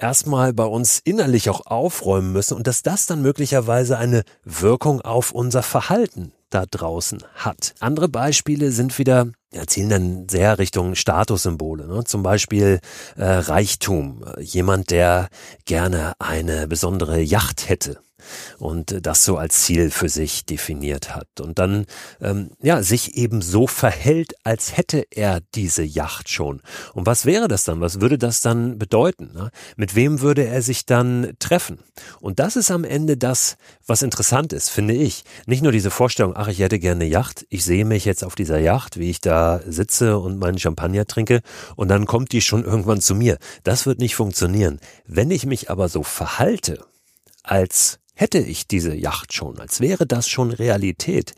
erstmal 0.01 0.53
bei 0.53 0.65
uns 0.65 0.99
innerlich 1.03 1.49
auch 1.49 1.65
aufräumen 1.65 2.33
müssen 2.33 2.57
und 2.57 2.67
dass 2.67 2.83
das 2.83 3.05
dann 3.05 3.21
möglicherweise 3.21 3.97
eine 3.97 4.23
Wirkung 4.43 5.01
auf 5.01 5.31
unser 5.31 5.63
Verhalten 5.63 6.33
da 6.49 6.65
draußen 6.69 7.23
hat. 7.35 7.73
Andere 7.79 8.09
Beispiele 8.09 8.71
sind 8.71 8.97
wieder, 8.99 9.27
ja, 9.53 9.65
zielen 9.67 9.89
dann 9.89 10.29
sehr 10.29 10.59
Richtung 10.59 10.95
Statussymbole. 10.95 11.87
Ne? 11.87 12.03
Zum 12.03 12.23
Beispiel 12.23 12.79
äh, 13.15 13.23
Reichtum. 13.23 14.25
Jemand, 14.39 14.91
der 14.91 15.29
gerne 15.65 16.13
eine 16.19 16.67
besondere 16.67 17.21
Yacht 17.21 17.69
hätte 17.69 17.99
und 18.59 19.05
das 19.05 19.25
so 19.25 19.37
als 19.37 19.61
Ziel 19.61 19.91
für 19.91 20.09
sich 20.09 20.45
definiert 20.45 21.15
hat 21.15 21.39
und 21.39 21.59
dann 21.59 21.85
ähm, 22.21 22.51
ja 22.61 22.83
sich 22.83 23.15
eben 23.15 23.41
so 23.41 23.67
verhält, 23.67 24.33
als 24.43 24.77
hätte 24.77 25.05
er 25.11 25.41
diese 25.55 25.83
Yacht 25.83 26.29
schon. 26.29 26.61
Und 26.93 27.05
was 27.05 27.25
wäre 27.25 27.47
das 27.47 27.63
dann? 27.63 27.81
Was 27.81 28.01
würde 28.01 28.17
das 28.17 28.41
dann 28.41 28.77
bedeuten? 28.77 29.31
Ne? 29.33 29.51
Mit 29.75 29.95
wem 29.95 30.21
würde 30.21 30.45
er 30.45 30.61
sich 30.61 30.85
dann 30.85 31.33
treffen? 31.39 31.79
Und 32.19 32.39
das 32.39 32.55
ist 32.55 32.71
am 32.71 32.83
Ende 32.83 33.17
das, 33.17 33.57
was 33.85 34.01
interessant 34.01 34.53
ist, 34.53 34.69
finde 34.69 34.93
ich. 34.93 35.23
Nicht 35.45 35.63
nur 35.63 35.71
diese 35.71 35.91
Vorstellung, 35.91 36.33
ach, 36.35 36.47
ich 36.47 36.59
hätte 36.59 36.79
gerne 36.79 37.03
eine 37.03 37.11
Yacht, 37.11 37.45
ich 37.49 37.63
sehe 37.63 37.85
mich 37.85 38.05
jetzt 38.05 38.23
auf 38.23 38.35
dieser 38.35 38.59
Yacht, 38.59 38.97
wie 38.97 39.09
ich 39.09 39.21
da 39.21 39.61
sitze 39.65 40.17
und 40.17 40.39
meinen 40.39 40.59
Champagner 40.59 41.05
trinke 41.05 41.41
und 41.75 41.87
dann 41.87 42.05
kommt 42.05 42.31
die 42.31 42.41
schon 42.41 42.63
irgendwann 42.63 43.01
zu 43.01 43.15
mir. 43.15 43.37
Das 43.63 43.85
wird 43.85 43.99
nicht 43.99 44.15
funktionieren. 44.15 44.79
Wenn 45.05 45.31
ich 45.31 45.45
mich 45.45 45.69
aber 45.69 45.89
so 45.89 46.03
verhalte, 46.03 46.83
als 47.43 47.99
hätte 48.21 48.37
ich 48.37 48.67
diese 48.67 48.93
Yacht 48.93 49.33
schon, 49.33 49.59
als 49.59 49.79
wäre 49.81 50.05
das 50.05 50.29
schon 50.29 50.51
Realität, 50.51 51.33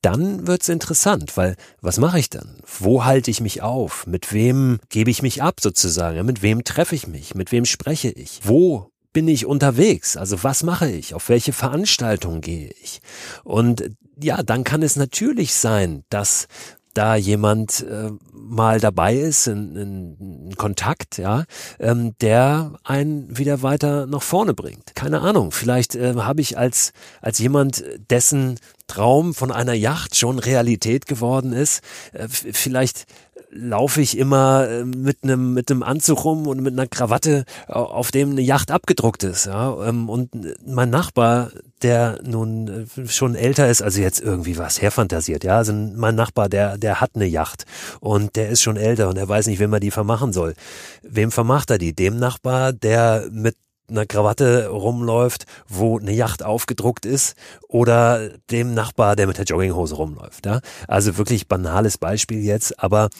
dann 0.00 0.46
wird's 0.46 0.70
interessant, 0.70 1.36
weil 1.36 1.54
was 1.82 1.98
mache 1.98 2.18
ich 2.18 2.30
dann? 2.30 2.56
Wo 2.78 3.04
halte 3.04 3.30
ich 3.30 3.42
mich 3.42 3.60
auf? 3.60 4.06
Mit 4.06 4.32
wem 4.32 4.80
gebe 4.88 5.10
ich 5.10 5.20
mich 5.20 5.42
ab 5.42 5.60
sozusagen? 5.60 6.24
Mit 6.24 6.40
wem 6.42 6.64
treffe 6.64 6.94
ich 6.94 7.06
mich? 7.06 7.34
Mit 7.34 7.52
wem 7.52 7.66
spreche 7.66 8.08
ich? 8.08 8.40
Wo 8.42 8.90
bin 9.12 9.28
ich 9.28 9.44
unterwegs? 9.44 10.16
Also 10.16 10.42
was 10.42 10.62
mache 10.62 10.90
ich? 10.90 11.14
Auf 11.14 11.28
welche 11.28 11.52
Veranstaltungen 11.52 12.40
gehe 12.40 12.70
ich? 12.82 13.00
Und 13.44 13.90
ja, 14.18 14.42
dann 14.42 14.64
kann 14.64 14.82
es 14.82 14.96
natürlich 14.96 15.54
sein, 15.54 16.04
dass 16.08 16.48
da 16.94 17.16
jemand 17.16 17.82
äh, 17.82 18.10
mal 18.32 18.80
dabei 18.80 19.16
ist, 19.16 19.46
in, 19.46 19.76
in, 19.76 20.46
in 20.46 20.56
Kontakt, 20.56 21.18
ja, 21.18 21.44
ähm, 21.78 22.14
der 22.20 22.74
einen 22.84 23.36
wieder 23.36 23.62
weiter 23.62 24.06
nach 24.06 24.22
vorne 24.22 24.54
bringt. 24.54 24.94
Keine 24.94 25.20
Ahnung, 25.20 25.50
vielleicht 25.50 25.94
äh, 25.94 26.14
habe 26.14 26.40
ich 26.40 26.56
als, 26.56 26.92
als 27.20 27.38
jemand, 27.38 27.84
dessen 28.10 28.58
Traum 28.86 29.34
von 29.34 29.50
einer 29.50 29.72
Yacht 29.72 30.16
schon 30.16 30.38
Realität 30.38 31.06
geworden 31.06 31.52
ist, 31.52 31.82
äh, 32.12 32.28
vielleicht 32.28 33.06
laufe 33.50 34.00
ich 34.00 34.18
immer 34.18 34.68
äh, 34.68 34.84
mit 34.84 35.18
einem 35.22 35.54
mit 35.54 35.70
einem 35.70 35.82
Anzug 35.82 36.24
rum 36.24 36.46
und 36.46 36.60
mit 36.60 36.72
einer 36.72 36.86
Krawatte, 36.86 37.44
auf 37.68 38.10
dem 38.10 38.30
eine 38.30 38.42
Yacht 38.42 38.70
abgedruckt 38.70 39.22
ist. 39.22 39.46
Ja? 39.46 39.88
Ähm, 39.88 40.08
und 40.08 40.30
mein 40.66 40.90
Nachbar, 40.90 41.50
der 41.84 42.18
nun 42.24 42.86
äh, 42.96 43.06
schon 43.06 43.34
älter 43.34 43.68
ist, 43.68 43.82
also 43.82 44.00
jetzt 44.00 44.20
irgendwie 44.20 44.58
was 44.58 44.82
herfantasiert, 44.82 45.44
ja, 45.44 45.58
also 45.58 45.72
mein 45.72 46.14
Nachbar, 46.14 46.48
der 46.48 46.78
der 46.78 47.00
hat 47.00 47.12
eine 47.14 47.26
Yacht 47.26 47.64
und 48.00 48.34
der 48.36 48.48
ist 48.48 48.62
schon 48.62 48.76
älter 48.76 49.08
und 49.08 49.16
er 49.16 49.28
weiß 49.28 49.46
nicht, 49.46 49.60
wem 49.60 49.72
er 49.72 49.80
die 49.80 49.90
vermachen 49.92 50.32
soll. 50.32 50.54
Wem 51.02 51.30
vermacht 51.30 51.70
er 51.70 51.78
die? 51.78 51.94
Dem 51.94 52.18
Nachbar, 52.18 52.72
der 52.72 53.28
mit 53.30 53.56
einer 53.88 54.06
Krawatte 54.06 54.68
rumläuft, 54.68 55.44
wo 55.68 55.98
eine 55.98 56.12
Yacht 56.12 56.42
aufgedruckt 56.42 57.04
ist, 57.06 57.36
oder 57.68 58.30
dem 58.50 58.74
Nachbar, 58.74 59.14
der 59.16 59.26
mit 59.26 59.38
der 59.38 59.44
Jogginghose 59.44 59.94
rumläuft. 59.94 60.46
Ja? 60.46 60.60
Also 60.88 61.18
wirklich 61.18 61.48
banales 61.48 61.98
Beispiel 61.98 62.42
jetzt, 62.42 62.82
aber 62.82 63.10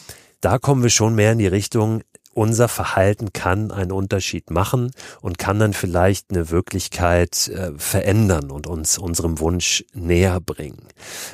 da 0.41 0.57
kommen 0.57 0.83
wir 0.83 0.89
schon 0.89 1.15
mehr 1.15 1.31
in 1.31 1.37
die 1.37 1.47
Richtung, 1.47 2.01
unser 2.35 2.67
Verhalten 2.67 3.31
kann 3.31 3.71
einen 3.71 3.93
Unterschied 3.93 4.51
machen 4.51 4.91
und 5.21 5.37
kann 5.37 5.57
dann 5.57 5.73
vielleicht 5.73 6.31
eine 6.31 6.51
Wirklichkeit 6.51 7.47
äh, 7.47 7.71
verändern 7.77 8.51
und 8.51 8.67
uns 8.67 8.97
unserem 8.97 9.39
Wunsch 9.39 9.85
näher 9.93 10.41
bringen. 10.41 10.83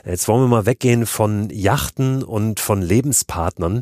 Jetzt 0.06 0.28
wollen 0.28 0.44
wir 0.44 0.48
mal 0.48 0.68
weggehen 0.68 1.08
von 1.08 1.50
Yachten 1.50 2.24
und 2.24 2.60
von 2.60 2.84
Lebenspartnern 2.84 3.82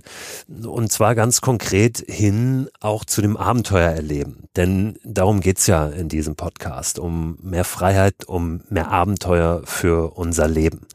und 0.64 0.92
zwar 0.92 1.14
ganz 1.14 1.42
konkret 1.42 2.06
hin 2.08 2.70
auch 2.80 3.04
zu 3.04 3.22
dem 3.22 3.36
Abenteuererleben. 3.36 4.46
Denn 4.56 4.98
darum 5.04 5.42
geht's 5.42 5.68
ja 5.68 5.88
in 5.88 6.08
diesem 6.08 6.38
Podcast, 6.38 7.00
um 7.00 7.38
mehr 7.42 7.66
Freiheit, 7.66 8.26
um 8.28 8.62
mehr 8.70 8.92
Abenteuer 8.92 9.62
für 9.66 10.18
unser 10.18 10.48
Leben. 10.48 10.88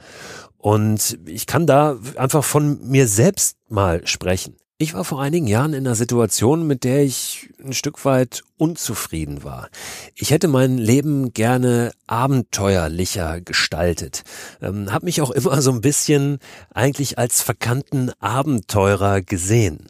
Und 0.57 1.19
ich 1.27 1.47
kann 1.47 1.67
da 1.67 1.99
einfach 2.17 2.43
von 2.43 2.89
mir 2.89 3.07
selbst 3.07 3.59
mal 3.69 4.07
sprechen. 4.07 4.57
Ich 4.77 4.93
war 4.93 5.05
vor 5.05 5.23
einigen 5.23 5.47
Jahren 5.47 5.73
in 5.73 5.87
einer 5.87 5.95
Situation, 5.95 6.67
mit 6.67 6.83
der 6.83 7.05
ich 7.05 7.49
ein 7.65 7.75
Stück 7.75 8.05
weit 8.05 8.43
unzufrieden 8.57 9.45
war. 9.45 9.69
Ich 10.17 10.33
hätte 10.33 10.49
mein 10.49 10.79
Leben 10.79 11.33
gerne 11.33 11.93
abenteuerlicher 12.09 13.41
gestaltet. 13.41 14.25
Ähm, 14.61 14.93
hab 14.93 15.05
mich 15.05 15.23
auch 15.23 15.31
immer 15.31 15.63
so 15.63 15.71
ein 15.71 15.81
bisschen 15.81 16.39
eigentlich 16.75 17.19
als 17.19 17.41
verkannten 17.41 18.11
Abenteurer 18.19 19.23
gesehen. 19.23 19.87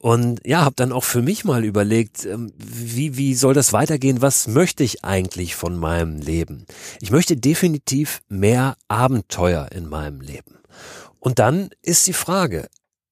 Und 0.00 0.40
ja, 0.46 0.64
habe 0.64 0.76
dann 0.76 0.92
auch 0.92 1.04
für 1.04 1.20
mich 1.20 1.44
mal 1.44 1.62
überlegt, 1.62 2.24
ähm, 2.24 2.50
wie, 2.56 3.18
wie 3.18 3.34
soll 3.34 3.52
das 3.52 3.74
weitergehen? 3.74 4.22
Was 4.22 4.48
möchte 4.48 4.84
ich 4.84 5.04
eigentlich 5.04 5.54
von 5.54 5.76
meinem 5.76 6.18
Leben? 6.18 6.64
Ich 7.02 7.10
möchte 7.10 7.36
definitiv 7.36 8.22
mehr 8.30 8.78
Abenteuer 8.88 9.68
in 9.70 9.86
meinem 9.86 10.22
Leben. 10.22 10.54
Und 11.20 11.38
dann 11.38 11.68
ist 11.82 12.06
die 12.06 12.14
Frage, 12.14 12.68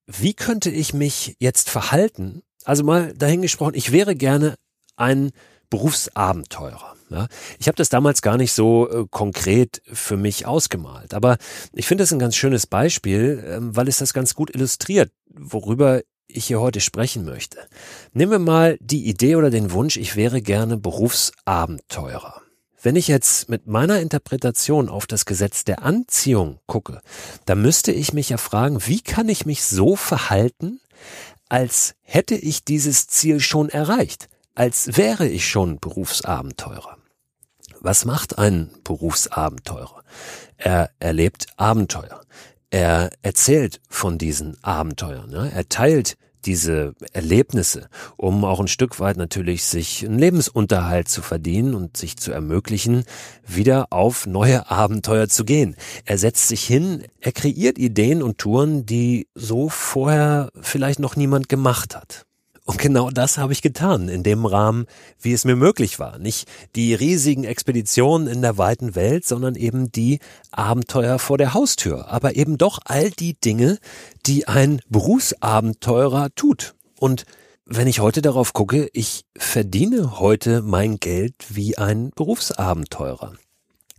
wie 0.06 0.34
könnte 0.34 0.70
ich 0.70 0.94
mich 0.94 1.36
jetzt 1.38 1.70
verhalten? 1.70 2.42
Also 2.64 2.84
mal 2.84 3.12
dahingesprochen, 3.14 3.74
ich 3.74 3.92
wäre 3.92 4.14
gerne 4.14 4.56
ein 4.96 5.30
Berufsabenteurer. 5.70 6.94
Ja, 7.08 7.28
ich 7.60 7.68
habe 7.68 7.76
das 7.76 7.88
damals 7.88 8.20
gar 8.20 8.36
nicht 8.36 8.52
so 8.52 8.90
äh, 8.90 9.06
konkret 9.08 9.80
für 9.92 10.16
mich 10.16 10.44
ausgemalt, 10.44 11.14
aber 11.14 11.36
ich 11.72 11.86
finde 11.86 12.02
es 12.02 12.12
ein 12.12 12.18
ganz 12.18 12.34
schönes 12.34 12.66
Beispiel, 12.66 13.44
äh, 13.46 13.58
weil 13.60 13.86
es 13.86 13.98
das 13.98 14.12
ganz 14.12 14.34
gut 14.34 14.52
illustriert, 14.52 15.12
worüber 15.32 16.00
ich 16.26 16.46
hier 16.46 16.60
heute 16.60 16.80
sprechen 16.80 17.24
möchte. 17.24 17.58
Nehmen 18.12 18.32
wir 18.32 18.38
mal 18.40 18.76
die 18.80 19.06
Idee 19.06 19.36
oder 19.36 19.50
den 19.50 19.70
Wunsch, 19.70 19.96
ich 19.96 20.16
wäre 20.16 20.42
gerne 20.42 20.78
Berufsabenteurer. 20.78 22.42
Wenn 22.86 22.94
ich 22.94 23.08
jetzt 23.08 23.48
mit 23.48 23.66
meiner 23.66 23.98
Interpretation 23.98 24.88
auf 24.88 25.08
das 25.08 25.24
Gesetz 25.24 25.64
der 25.64 25.82
Anziehung 25.82 26.60
gucke, 26.66 27.00
dann 27.44 27.60
müsste 27.60 27.90
ich 27.90 28.12
mich 28.12 28.28
ja 28.28 28.36
fragen, 28.36 28.86
wie 28.86 29.00
kann 29.00 29.28
ich 29.28 29.44
mich 29.44 29.64
so 29.64 29.96
verhalten, 29.96 30.78
als 31.48 31.96
hätte 32.02 32.36
ich 32.36 32.64
dieses 32.64 33.08
Ziel 33.08 33.40
schon 33.40 33.70
erreicht, 33.70 34.28
als 34.54 34.96
wäre 34.96 35.26
ich 35.26 35.48
schon 35.48 35.80
Berufsabenteurer. 35.80 36.96
Was 37.80 38.04
macht 38.04 38.38
ein 38.38 38.70
Berufsabenteurer? 38.84 40.04
Er 40.56 40.90
erlebt 41.00 41.48
Abenteuer. 41.56 42.20
Er 42.70 43.10
erzählt 43.20 43.80
von 43.88 44.16
diesen 44.16 44.62
Abenteuern. 44.62 45.32
Ja? 45.32 45.44
Er 45.44 45.68
teilt 45.68 46.16
diese 46.46 46.94
Erlebnisse, 47.12 47.88
um 48.16 48.44
auch 48.44 48.60
ein 48.60 48.68
Stück 48.68 49.00
weit 49.00 49.16
natürlich 49.16 49.64
sich 49.64 50.04
einen 50.04 50.18
Lebensunterhalt 50.18 51.08
zu 51.08 51.22
verdienen 51.22 51.74
und 51.74 51.96
sich 51.96 52.16
zu 52.16 52.32
ermöglichen, 52.32 53.04
wieder 53.46 53.88
auf 53.90 54.26
neue 54.26 54.70
Abenteuer 54.70 55.28
zu 55.28 55.44
gehen. 55.44 55.76
Er 56.04 56.18
setzt 56.18 56.48
sich 56.48 56.64
hin, 56.64 57.04
er 57.20 57.32
kreiert 57.32 57.78
Ideen 57.78 58.22
und 58.22 58.38
Touren, 58.38 58.86
die 58.86 59.28
so 59.34 59.68
vorher 59.68 60.50
vielleicht 60.60 61.00
noch 61.00 61.16
niemand 61.16 61.48
gemacht 61.48 61.96
hat. 61.96 62.25
Und 62.66 62.78
genau 62.78 63.10
das 63.10 63.38
habe 63.38 63.52
ich 63.52 63.62
getan, 63.62 64.08
in 64.08 64.24
dem 64.24 64.44
Rahmen, 64.44 64.86
wie 65.20 65.32
es 65.32 65.44
mir 65.44 65.54
möglich 65.54 66.00
war. 66.00 66.18
Nicht 66.18 66.48
die 66.74 66.94
riesigen 66.94 67.44
Expeditionen 67.44 68.26
in 68.26 68.42
der 68.42 68.58
weiten 68.58 68.96
Welt, 68.96 69.24
sondern 69.24 69.54
eben 69.54 69.92
die 69.92 70.18
Abenteuer 70.50 71.20
vor 71.20 71.38
der 71.38 71.54
Haustür. 71.54 72.08
Aber 72.08 72.34
eben 72.34 72.58
doch 72.58 72.80
all 72.84 73.10
die 73.10 73.34
Dinge, 73.34 73.78
die 74.26 74.48
ein 74.48 74.80
Berufsabenteurer 74.88 76.30
tut. 76.34 76.74
Und 76.98 77.24
wenn 77.66 77.86
ich 77.86 78.00
heute 78.00 78.20
darauf 78.20 78.52
gucke, 78.52 78.90
ich 78.92 79.24
verdiene 79.38 80.18
heute 80.18 80.60
mein 80.60 80.98
Geld 80.98 81.34
wie 81.48 81.78
ein 81.78 82.10
Berufsabenteurer 82.16 83.34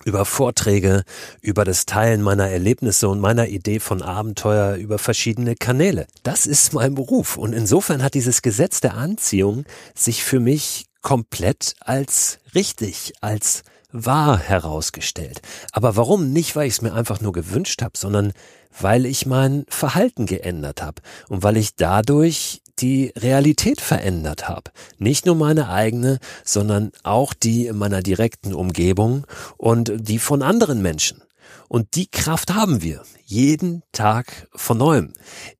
über 0.06 0.25
Vorträge, 0.25 1.04
über 1.42 1.66
das 1.66 1.86
Teilen 1.86 2.22
meiner 2.22 2.50
Erlebnisse 2.50 3.10
und 3.10 3.20
meiner 3.20 3.48
Idee 3.48 3.80
von 3.80 4.01
Abenteuer 4.01 4.75
über 4.75 5.00
verschiedene 5.00 5.56
Kanäle. 5.56 6.08
Das 6.24 6.46
ist 6.46 6.74
mein 6.74 6.96
Beruf 6.96 7.38
und 7.38 7.54
insofern 7.54 8.04
hat 8.04 8.13
dieses 8.13 8.42
Gesetz 8.42 8.80
der 8.80 8.96
Anziehung 8.96 9.66
sich 9.96 10.24
für 10.24 10.39
mich 10.39 10.86
komplett 11.01 11.75
als 11.80 12.39
richtig, 12.54 13.13
als 13.22 13.63
wahr 13.92 14.38
herausgestellt. 14.38 15.42
Aber 15.72 15.96
warum? 15.96 16.32
Nicht, 16.32 16.56
weil 16.56 16.68
ich 16.68 16.74
es 16.74 16.82
mir 16.82 16.94
einfach 16.94 17.22
nur 17.22 17.32
gewünscht 17.32 17.82
habe, 17.82 17.98
sondern 17.98 18.34
weil 18.80 19.06
ich 19.06 19.25
mein 19.25 19.66
Verhalten 19.70 20.25
geändert 20.25 20.82
habe 20.82 21.01
und 21.30 21.44
weil 21.44 21.58
ich 21.58 21.75
dadurch 21.75 22.62
die 22.79 23.12
Realität 23.17 23.81
verändert 23.81 24.48
habe. 24.48 24.72
Nicht 24.98 25.25
nur 25.25 25.36
meine 25.36 25.69
eigene, 25.69 26.19
sondern 26.43 26.91
auch 27.03 27.34
die 27.34 27.67
in 27.67 27.77
meiner 27.77 28.01
direkten 28.01 28.53
Umgebung 28.53 29.25
und 29.57 29.91
die 29.96 30.19
von 30.19 30.41
anderen 30.41 30.81
Menschen. 30.81 31.22
Und 31.69 31.96
die 31.96 32.07
Kraft 32.07 32.53
haben 32.53 32.81
wir 32.81 33.03
jeden 33.25 33.84
Tag 33.91 34.48
von 34.55 34.77
neuem. 34.77 35.13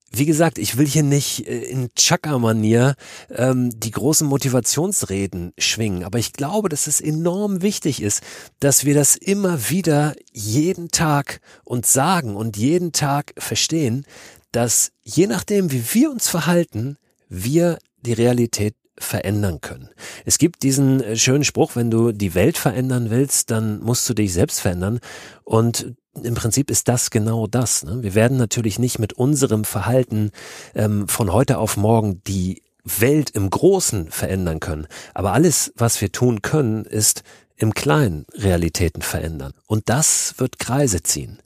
Wie 0.10 0.26
gesagt, 0.26 0.58
ich 0.58 0.78
will 0.78 0.88
hier 0.88 1.04
nicht 1.04 1.48
äh, 1.48 1.64
in 1.64 1.90
Chaka-Manier 1.94 2.96
ähm, 3.30 3.78
die 3.78 3.92
großen 3.92 4.26
Motivationsreden 4.26 5.54
schwingen, 5.58 6.06
aber 6.06 6.18
ich 6.18 6.32
glaube, 6.32 6.70
dass 6.70 6.88
es 6.88 7.02
enorm 7.02 7.62
wichtig 7.62 8.02
ist, 8.02 8.24
dass 8.62 8.86
wir 8.86 8.96
das 8.96 9.18
immer 9.18 9.70
wieder 9.70 10.16
jeden 10.32 10.90
Tag 10.90 11.42
uns 11.66 11.92
sagen 11.92 12.38
und 12.38 12.56
jeden 12.56 12.94
Tag 12.94 13.34
verstehen, 13.38 14.06
dass 14.54 14.92
je 15.04 15.28
nachdem, 15.28 15.72
wie 15.72 15.84
wir 15.94 16.10
uns 16.10 16.30
verhalten, 16.30 16.98
wir 17.30 17.78
die 18.02 18.14
Realität 18.14 18.76
verändern 19.00 19.62
können. 19.62 19.90
Es 20.26 20.38
gibt 20.38 20.64
diesen 20.64 21.02
äh, 21.02 21.16
schönen 21.16 21.44
Spruch, 21.44 21.76
wenn 21.76 21.92
du 21.92 22.12
die 22.12 22.34
Welt 22.34 22.58
verändern 22.58 23.10
willst, 23.10 23.52
dann 23.52 23.80
musst 23.80 24.10
du 24.10 24.14
dich 24.14 24.34
selbst 24.34 24.60
verändern. 24.60 25.00
Und 25.44 25.94
im 26.24 26.34
Prinzip 26.34 26.72
ist 26.72 26.88
das 26.88 27.12
genau 27.12 27.46
das. 27.46 27.84
Ne? 27.84 28.00
Wir 28.02 28.16
werden 28.16 28.38
natürlich 28.38 28.80
nicht 28.80 28.98
mit 28.98 29.14
unserem 29.14 29.66
Verhalten 29.66 30.32
ähm, 30.74 31.08
von 31.08 31.32
heute 31.32 31.60
auf 31.60 31.78
morgen 31.78 32.22
die 32.26 32.64
Welt 32.84 33.30
im 33.32 33.50
Großen 33.50 34.10
verändern 34.10 34.60
können. 34.60 34.88
Aber 35.14 35.34
alles, 35.34 35.74
was 35.76 36.02
wir 36.02 36.12
tun 36.12 36.42
können, 36.42 36.86
ist 36.86 37.24
im 37.56 37.74
Kleinen 37.74 38.26
Realitäten 38.34 39.02
verändern. 39.02 39.54
Und 39.68 39.90
das 39.90 40.36
wird 40.38 40.60
Kreise 40.60 41.04
ziehen. 41.04 41.40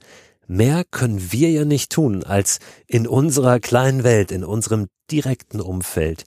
Mehr 0.46 0.84
können 0.90 1.32
wir 1.32 1.50
ja 1.50 1.64
nicht 1.64 1.90
tun, 1.90 2.24
als 2.24 2.58
in 2.86 3.06
unserer 3.06 3.60
kleinen 3.60 4.04
Welt, 4.04 4.32
in 4.32 4.44
unserem 4.44 4.88
direkten 5.10 5.60
Umfeld, 5.60 6.24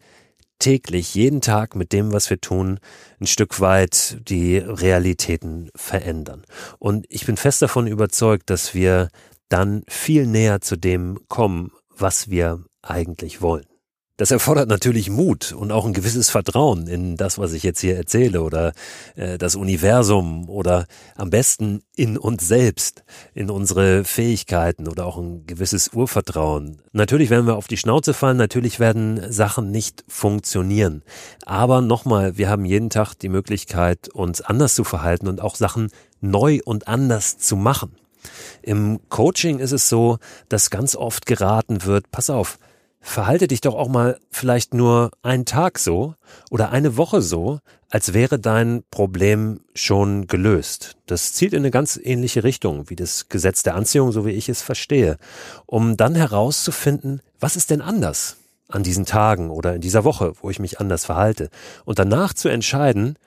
täglich, 0.60 1.14
jeden 1.16 1.42
Tag 1.42 1.76
mit 1.76 1.92
dem, 1.92 2.12
was 2.12 2.30
wir 2.30 2.40
tun, 2.40 2.80
ein 3.20 3.28
Stück 3.28 3.60
weit 3.60 4.18
die 4.28 4.58
Realitäten 4.58 5.70
verändern. 5.76 6.44
Und 6.80 7.06
ich 7.10 7.26
bin 7.26 7.38
fest 7.38 7.62
davon 7.62 7.88
überzeugt, 7.88 8.50
dass 8.50 8.74
wir 8.74 9.10
dann 9.50 9.84
viel 9.88 10.26
näher 10.26 10.62
zu 10.62 10.76
dem 10.76 11.20
kommen, 11.28 11.72
was 11.90 12.30
wir 12.30 12.64
eigentlich 12.82 13.42
wollen. 13.42 13.66
Das 14.18 14.32
erfordert 14.32 14.70
natürlich 14.70 15.10
Mut 15.10 15.52
und 15.52 15.74
auch 15.74 15.86
ein 15.86 15.92
gewisses 15.92 16.30
Vertrauen 16.30 16.88
in 16.88 17.18
das, 17.18 17.38
was 17.38 17.52
ich 17.52 17.64
jetzt 17.64 17.82
hier 17.82 17.98
erzähle 17.98 18.44
oder 18.44 18.72
äh, 19.16 19.38
das 19.38 19.58
Universum 19.58 20.48
oder 20.48 20.86
am 21.18 21.30
besten 21.30 21.82
in 21.98 22.18
uns 22.18 22.48
selbst, 22.48 23.04
in 23.34 23.50
unsere 23.50 24.06
Fähigkeiten 24.06 24.88
oder 24.88 25.06
auch 25.06 25.18
ein 25.18 25.46
gewisses 25.48 25.90
Urvertrauen. 25.90 26.82
Natürlich 26.94 27.30
werden 27.30 27.46
wir 27.46 27.58
auf 27.58 27.68
die 27.68 27.76
Schnauze 27.76 28.14
fallen, 28.14 28.38
natürlich 28.38 28.80
werden 28.80 29.34
Sachen 29.34 29.72
nicht 29.72 30.06
funktionieren. 30.08 31.04
Aber 31.46 31.82
nochmal, 31.82 32.38
wir 32.38 32.50
haben 32.50 32.64
jeden 32.64 32.90
Tag 32.90 33.16
die 33.16 33.28
Möglichkeit, 33.28 34.08
uns 34.08 34.40
anders 34.40 34.76
zu 34.76 34.86
verhalten 34.86 35.28
und 35.28 35.42
auch 35.42 35.56
Sachen 35.56 35.92
neu 36.22 36.60
und 36.64 36.88
anders 36.88 37.38
zu 37.38 37.58
machen. 37.58 37.98
Im 38.62 39.02
Coaching 39.10 39.60
ist 39.60 39.74
es 39.74 39.90
so, 39.90 40.20
dass 40.48 40.70
ganz 40.70 40.96
oft 40.96 41.26
geraten 41.26 41.84
wird, 41.84 42.12
pass 42.12 42.30
auf, 42.30 42.60
verhalte 43.06 43.48
dich 43.48 43.62
doch 43.62 43.76
auch 43.76 43.88
mal 43.88 44.20
vielleicht 44.32 44.74
nur 44.74 45.12
einen 45.22 45.46
Tag 45.46 45.78
so 45.78 46.16
oder 46.50 46.72
eine 46.72 46.98
Woche 46.98 47.22
so, 47.22 47.60
als 47.90 48.14
wäre 48.14 48.40
dein 48.40 48.84
Problem 48.90 49.62
schon 49.76 50.26
gelöst. 50.26 50.98
Das 51.06 51.32
zielt 51.34 51.54
in 51.54 51.60
eine 51.60 51.72
ganz 51.72 52.00
ähnliche 52.02 52.44
Richtung 52.44 52.90
wie 52.90 52.96
das 52.96 53.30
Gesetz 53.30 53.62
der 53.62 53.76
Anziehung, 53.76 54.12
so 54.12 54.26
wie 54.26 54.32
ich 54.32 54.50
es 54.50 54.64
verstehe, 54.64 55.18
um 55.68 55.98
dann 55.98 56.16
herauszufinden, 56.16 57.22
was 57.40 57.56
ist 57.56 57.70
denn 57.70 57.82
anders 57.82 58.38
an 58.70 58.82
diesen 58.82 59.06
Tagen 59.06 59.52
oder 59.52 59.76
in 59.76 59.82
dieser 59.82 60.04
Woche, 60.04 60.34
wo 60.42 60.50
ich 60.50 60.60
mich 60.60 60.80
anders 60.80 61.06
verhalte 61.06 61.50
und 61.86 62.00
danach 62.00 62.34
zu 62.34 62.50
entscheiden, 62.50 63.18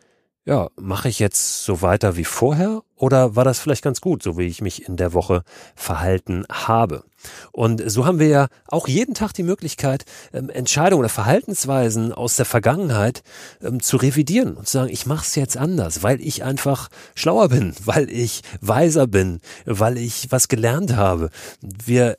ja, 0.49 0.71
mache 0.81 1.11
ich 1.11 1.19
jetzt 1.19 1.63
so 1.65 1.83
weiter 1.83 2.17
wie 2.17 2.25
vorher 2.25 2.81
oder 2.97 3.37
war 3.37 3.45
das 3.45 3.59
vielleicht 3.59 3.85
ganz 3.85 4.01
gut, 4.01 4.23
so 4.23 4.39
wie 4.39 4.47
ich 4.47 4.63
mich 4.63 4.89
in 4.89 4.97
der 4.97 5.13
Woche 5.13 5.43
verhalten 5.77 6.47
habe? 6.51 7.05
Und 7.53 7.83
so 7.91 8.07
haben 8.07 8.19
wir 8.19 8.29
ja 8.29 8.49
auch 8.67 8.89
jeden 8.89 9.13
Tag 9.13 9.35
die 9.35 9.43
Möglichkeit, 9.43 10.07
ähm, 10.33 10.49
Entscheidungen 10.49 11.01
oder 11.01 11.11
Verhaltensweisen 11.11 12.15
aus 12.15 12.37
der 12.37 12.47
Vergangenheit 12.47 13.23
ähm, 13.63 13.83
zu 13.83 13.99
revidieren 13.99 14.57
und 14.57 14.67
zu 14.67 14.79
sagen, 14.79 14.91
ich 14.91 15.05
mache 15.05 15.27
es 15.27 15.35
jetzt 15.35 15.59
anders, 15.59 16.03
weil 16.03 16.19
ich 16.23 16.45
einfach 16.45 16.89
schlauer 17.15 17.51
bin, 17.51 17.75
weil 17.85 18.09
ich 18.09 18.41
weiser 18.63 19.07
bin, 19.07 19.41
weil 19.67 19.99
ich 19.99 20.29
was 20.33 20.49
gelernt 20.49 20.97
habe. 20.97 21.29
Wir 21.61 22.17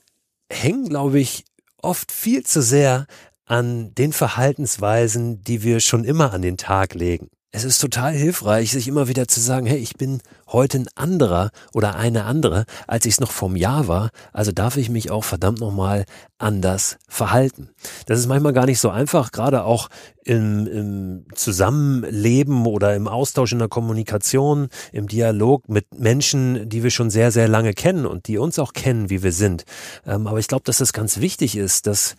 hängen, 0.52 0.88
glaube 0.88 1.20
ich, 1.20 1.46
oft 1.82 2.12
viel 2.12 2.46
zu 2.46 2.62
sehr 2.62 3.08
an 3.46 3.96
den 3.96 4.14
Verhaltensweisen, 4.14 5.44
die 5.44 5.64
wir 5.64 5.80
schon 5.80 6.04
immer 6.04 6.32
an 6.32 6.44
den 6.44 6.58
Tag 6.58 6.94
legen 6.94 7.32
es 7.52 7.64
ist 7.64 7.80
total 7.80 8.14
hilfreich, 8.14 8.72
sich 8.72 8.88
immer 8.88 9.08
wieder 9.08 9.28
zu 9.28 9.40
sagen, 9.40 9.66
hey, 9.66 9.80
ich 9.80 9.96
bin 9.96 10.22
heute 10.48 10.80
ein 10.80 10.88
anderer 10.94 11.50
oder 11.74 11.96
eine 11.96 12.26
andere, 12.26 12.66
als 12.86 13.08
ich 13.08 13.14
es 13.14 13.20
noch 13.20 13.32
vom 13.32 13.56
Jahr 13.56 13.88
war, 13.88 14.12
also 14.34 14.52
darf 14.52 14.78
ich 14.78 14.90
mich 14.90 15.10
auch 15.10 15.24
verdammt 15.24 15.60
nochmal 15.60 16.06
anders 16.38 16.98
verhalten. 17.08 17.70
Das 18.06 18.20
ist 18.20 18.28
manchmal 18.28 18.54
gar 18.54 18.68
nicht 18.68 18.80
so 18.80 18.90
einfach, 18.90 19.32
gerade 19.32 19.64
auch 19.64 19.90
im, 20.24 20.68
im 20.68 21.26
Zusammenleben 21.34 22.68
oder 22.68 22.96
im 22.96 23.08
Austausch 23.08 23.52
in 23.52 23.60
der 23.60 23.68
Kommunikation, 23.68 24.70
im 24.92 25.08
Dialog 25.08 25.68
mit 25.70 26.00
Menschen, 26.00 26.70
die 26.70 26.84
wir 26.84 26.92
schon 26.92 27.10
sehr, 27.10 27.32
sehr 27.32 27.48
lange 27.48 27.74
kennen 27.74 28.06
und 28.06 28.28
die 28.28 28.38
uns 28.38 28.60
auch 28.60 28.74
kennen, 28.74 29.10
wie 29.10 29.24
wir 29.24 29.32
sind. 29.32 29.66
Ähm, 30.06 30.28
aber 30.28 30.38
ich 30.38 30.48
glaube, 30.48 30.64
dass 30.66 30.82
es 30.82 30.94
ganz 30.94 31.20
wichtig 31.20 31.56
ist, 31.56 31.88
dass 31.88 32.16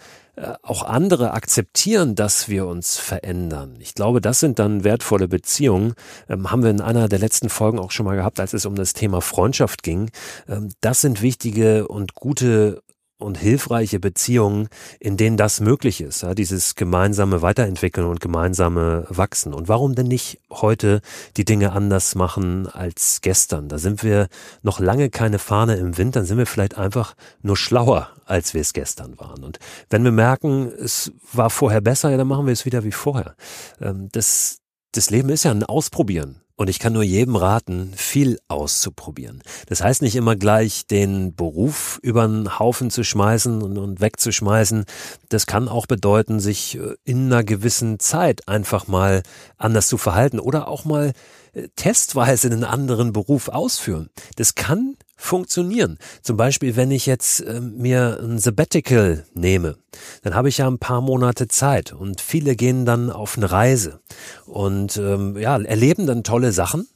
auch 0.62 0.82
andere 0.82 1.32
akzeptieren, 1.32 2.14
dass 2.14 2.48
wir 2.48 2.66
uns 2.66 2.98
verändern. 2.98 3.76
Ich 3.80 3.94
glaube, 3.94 4.20
das 4.20 4.40
sind 4.40 4.58
dann 4.58 4.84
wertvolle 4.84 5.28
Beziehungen. 5.28 5.94
Ähm, 6.28 6.50
haben 6.50 6.62
wir 6.62 6.70
in 6.70 6.80
einer 6.80 7.08
der 7.08 7.18
letzten 7.18 7.48
Folgen 7.48 7.78
auch 7.78 7.90
schon 7.90 8.06
mal 8.06 8.16
gehabt, 8.16 8.40
als 8.40 8.52
es 8.52 8.66
um 8.66 8.74
das 8.74 8.92
Thema 8.92 9.20
Freundschaft 9.20 9.82
ging. 9.82 10.10
Ähm, 10.48 10.70
das 10.80 11.00
sind 11.00 11.22
wichtige 11.22 11.88
und 11.88 12.14
gute 12.14 12.82
und 13.20 13.38
hilfreiche 13.38 14.00
Beziehungen, 14.00 14.68
in 14.98 15.16
denen 15.16 15.36
das 15.36 15.60
möglich 15.60 16.00
ist, 16.00 16.26
dieses 16.36 16.74
gemeinsame 16.74 17.42
Weiterentwickeln 17.42 18.06
und 18.06 18.20
gemeinsame 18.20 19.06
Wachsen. 19.08 19.54
Und 19.54 19.68
warum 19.68 19.94
denn 19.94 20.08
nicht 20.08 20.40
heute 20.50 21.00
die 21.36 21.44
Dinge 21.44 21.72
anders 21.72 22.14
machen 22.14 22.66
als 22.66 23.20
gestern? 23.20 23.68
Da 23.68 23.78
sind 23.78 24.02
wir 24.02 24.28
noch 24.62 24.80
lange 24.80 25.10
keine 25.10 25.38
Fahne 25.38 25.76
im 25.76 25.96
Wind, 25.98 26.16
dann 26.16 26.24
sind 26.24 26.38
wir 26.38 26.46
vielleicht 26.46 26.76
einfach 26.76 27.14
nur 27.42 27.56
schlauer, 27.56 28.10
als 28.24 28.54
wir 28.54 28.60
es 28.60 28.72
gestern 28.72 29.18
waren. 29.18 29.44
Und 29.44 29.58
wenn 29.88 30.04
wir 30.04 30.12
merken, 30.12 30.70
es 30.78 31.12
war 31.32 31.50
vorher 31.50 31.80
besser, 31.80 32.10
ja, 32.10 32.16
dann 32.16 32.28
machen 32.28 32.46
wir 32.46 32.52
es 32.52 32.64
wieder 32.64 32.84
wie 32.84 32.92
vorher. 32.92 33.34
Ähm, 33.80 34.08
das, 34.12 34.58
das 34.92 35.10
Leben 35.10 35.28
ist 35.28 35.44
ja 35.44 35.50
ein 35.50 35.64
Ausprobieren. 35.64 36.40
Und 36.60 36.68
ich 36.68 36.78
kann 36.78 36.92
nur 36.92 37.02
jedem 37.02 37.36
raten, 37.36 37.94
viel 37.96 38.38
auszuprobieren. 38.48 39.42
Das 39.68 39.82
heißt 39.82 40.02
nicht 40.02 40.14
immer 40.14 40.36
gleich 40.36 40.86
den 40.86 41.34
Beruf 41.34 41.98
über 42.02 42.28
den 42.28 42.58
Haufen 42.58 42.90
zu 42.90 43.02
schmeißen 43.02 43.62
und, 43.62 44.02
wegzuschmeißen. 44.02 44.84
Das 45.30 45.46
kann 45.46 45.70
auch 45.70 45.86
bedeuten, 45.86 46.38
sich 46.38 46.76
äh, 46.76 46.96
in 47.02 47.32
einer 47.32 47.44
gewissen 47.44 47.98
Zeit 47.98 48.46
einfach 48.46 48.88
mal 48.88 49.22
anders 49.56 49.88
zu 49.88 49.96
verhalten 49.96 50.38
oder 50.38 50.68
auch 50.68 50.84
mal 50.84 51.14
äh, 51.54 51.68
testweise 51.76 52.48
einen 52.48 52.64
anderen 52.64 53.14
Beruf 53.14 53.48
ausführen. 53.48 54.10
Das 54.36 54.54
kann 54.54 54.96
funktionieren. 55.20 55.98
Zum 56.22 56.36
Beispiel, 56.38 56.76
wenn 56.76 56.90
ich 56.90 57.04
jetzt 57.04 57.40
äh, 57.40 57.60
mir 57.60 58.18
ein 58.22 58.38
Sabbatical 58.38 59.26
nehme, 59.34 59.76
dann 60.22 60.34
habe 60.34 60.48
ich 60.48 60.58
ja 60.58 60.66
ein 60.66 60.78
paar 60.78 61.02
Monate 61.02 61.46
Zeit 61.46 61.92
und 61.92 62.20
viele 62.22 62.56
gehen 62.56 62.86
dann 62.86 63.10
auf 63.10 63.36
eine 63.36 63.52
Reise 63.52 64.00
und 64.46 64.96
ähm, 64.96 65.36
ja, 65.36 65.60
erleben 65.60 66.06
dann 66.06 66.24
tolle 66.24 66.52
Sachen 66.52 66.88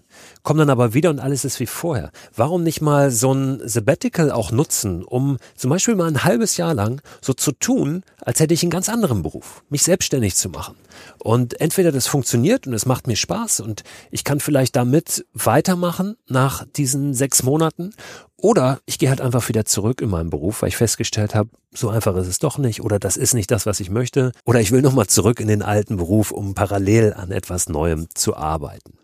komm 0.45 0.59
dann 0.59 0.71
aber 0.71 0.95
wieder 0.95 1.11
und 1.11 1.19
alles 1.19 1.45
ist 1.45 1.59
wie 1.59 1.67
vorher. 1.67 2.13
Warum 2.37 2.63
nicht 2.63 2.81
mal 2.81 3.11
so 3.11 3.33
ein 3.33 3.61
Sabbatical 3.65 4.31
auch 4.31 4.53
nutzen, 4.53 5.03
um 5.03 5.39
zum 5.57 5.71
Beispiel 5.71 5.97
mal 5.97 6.07
ein 6.07 6.23
halbes 6.23 6.57
Jahr 6.57 6.75
lang 6.75 7.01
so 7.21 7.33
zu 7.33 7.51
tun, 7.51 8.05
als 8.21 8.39
hätte 8.39 8.55
ich 8.55 8.63
einen 8.63 8.71
ganz 8.71 8.89
anderen 8.89 9.23
Beruf, 9.23 9.65
mich 9.71 9.83
selbstständig 9.83 10.37
zu 10.37 10.51
machen. 10.51 10.77
Und 11.19 11.61
entweder 11.61 11.91
das 11.91 12.07
funktioniert 12.07 12.67
und 12.67 12.75
es 12.75 12.87
macht 12.87 13.07
mir 13.07 13.17
Spaß 13.17 13.61
und 13.61 13.83
ich 14.11 14.23
kann 14.23 14.39
vielleicht 14.39 14.77
damit 14.77 15.27
weitermachen 15.33 16.17
nach 16.29 16.65
diesen 16.77 17.15
sechs 17.15 17.43
Monaten 17.43 17.95
oder 18.37 18.81
ich 18.85 18.99
gehe 18.99 19.09
halt 19.09 19.23
einfach 19.23 19.49
wieder 19.49 19.65
zurück 19.65 20.03
in 20.03 20.11
meinen 20.11 20.29
Beruf, 20.29 20.61
weil 20.61 20.69
ich 20.69 20.77
festgestellt 20.77 21.35
habe, 21.35 21.49
so 21.73 21.89
einfach 21.89 22.15
ist 22.17 22.27
es 22.27 22.39
doch 22.39 22.59
nicht 22.59 22.83
oder 22.83 22.99
das 22.99 23.17
ist 23.17 23.33
nicht 23.33 23.51
das, 23.51 23.65
was 23.65 23.81
ich 23.81 23.89
möchte. 23.89 24.33
Oder 24.45 24.61
ich 24.61 24.71
will 24.71 24.83
nochmal 24.83 25.07
zurück 25.07 25.41
in 25.41 25.49
den 25.49 25.63
alten 25.63 25.97
Beruf, 25.97 26.31
um 26.31 26.55
parallel 26.55 27.15
an 27.15 27.31
etwas 27.31 27.71
Neuem 27.71 28.09
zu 28.15 28.37
arbeiten. 28.37 28.99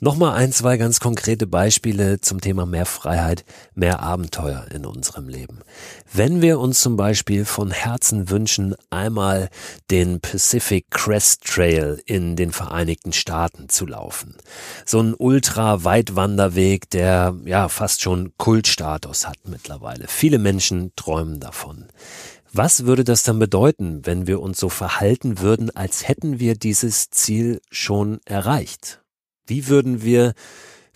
Nochmal 0.00 0.34
ein, 0.34 0.52
zwei 0.52 0.76
ganz 0.76 1.00
konkrete 1.00 1.48
Beispiele 1.48 2.20
zum 2.20 2.40
Thema 2.40 2.66
mehr 2.66 2.86
Freiheit, 2.86 3.44
mehr 3.74 3.98
Abenteuer 3.98 4.64
in 4.72 4.86
unserem 4.86 5.28
Leben. 5.28 5.58
Wenn 6.12 6.40
wir 6.40 6.60
uns 6.60 6.80
zum 6.80 6.96
Beispiel 6.96 7.44
von 7.44 7.72
Herzen 7.72 8.30
wünschen, 8.30 8.76
einmal 8.90 9.48
den 9.90 10.20
Pacific 10.20 10.88
Crest 10.92 11.42
Trail 11.44 12.00
in 12.06 12.36
den 12.36 12.52
Vereinigten 12.52 13.12
Staaten 13.12 13.68
zu 13.68 13.86
laufen. 13.86 14.36
So 14.86 15.00
ein 15.00 15.14
ultra-Weitwanderweg, 15.18 16.88
der 16.90 17.34
ja 17.44 17.68
fast 17.68 18.00
schon 18.00 18.32
Kultstatus 18.38 19.26
hat 19.26 19.38
mittlerweile. 19.48 20.06
Viele 20.06 20.38
Menschen 20.38 20.92
träumen 20.94 21.40
davon. 21.40 21.86
Was 22.52 22.86
würde 22.86 23.02
das 23.02 23.24
dann 23.24 23.40
bedeuten, 23.40 24.06
wenn 24.06 24.28
wir 24.28 24.40
uns 24.42 24.60
so 24.60 24.68
verhalten 24.68 25.40
würden, 25.40 25.74
als 25.74 26.06
hätten 26.06 26.38
wir 26.38 26.54
dieses 26.54 27.10
Ziel 27.10 27.60
schon 27.68 28.20
erreicht? 28.26 29.00
Wie 29.48 29.68
würden 29.68 30.02
wir 30.02 30.34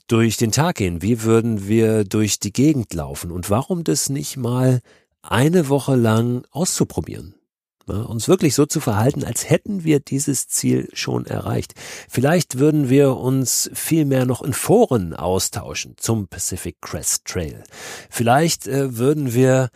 durch 0.07 0.37
den 0.37 0.53
Tag 0.53 0.77
gehen? 0.77 1.03
Wie 1.03 1.23
würden 1.23 1.67
wir 1.67 2.05
durch 2.05 2.39
die 2.39 2.53
Gegend 2.53 2.93
laufen? 2.93 3.31
Und 3.31 3.51
warum 3.51 3.83
das 3.83 4.09
nicht 4.09 4.37
mal 4.37 4.81
eine 5.23 5.69
Woche 5.69 5.97
lang 5.97 6.45
auszuprobieren? 6.51 7.35
Ja, 7.89 8.03
uns 8.03 8.29
wirklich 8.29 8.55
so 8.55 8.65
zu 8.65 8.79
verhalten, 8.79 9.25
als 9.25 9.51
hätten 9.51 9.83
wir 9.83 9.99
dieses 9.99 10.47
Ziel 10.47 10.89
schon 10.93 11.27
erreicht. 11.27 11.75
Vielleicht 12.09 12.59
würden 12.59 12.89
wir 12.89 13.17
uns 13.17 13.71
viel 13.75 14.05
mehr 14.05 14.25
noch 14.25 14.43
in 14.43 14.53
Foren 14.53 15.15
austauschen 15.15 15.95
zum 15.97 16.29
Pacific 16.29 16.77
Crest 16.81 17.25
Trail. 17.25 17.65
Vielleicht 18.13 18.67
äh, 18.67 18.99
würden 18.99 19.33
wir 19.33 19.71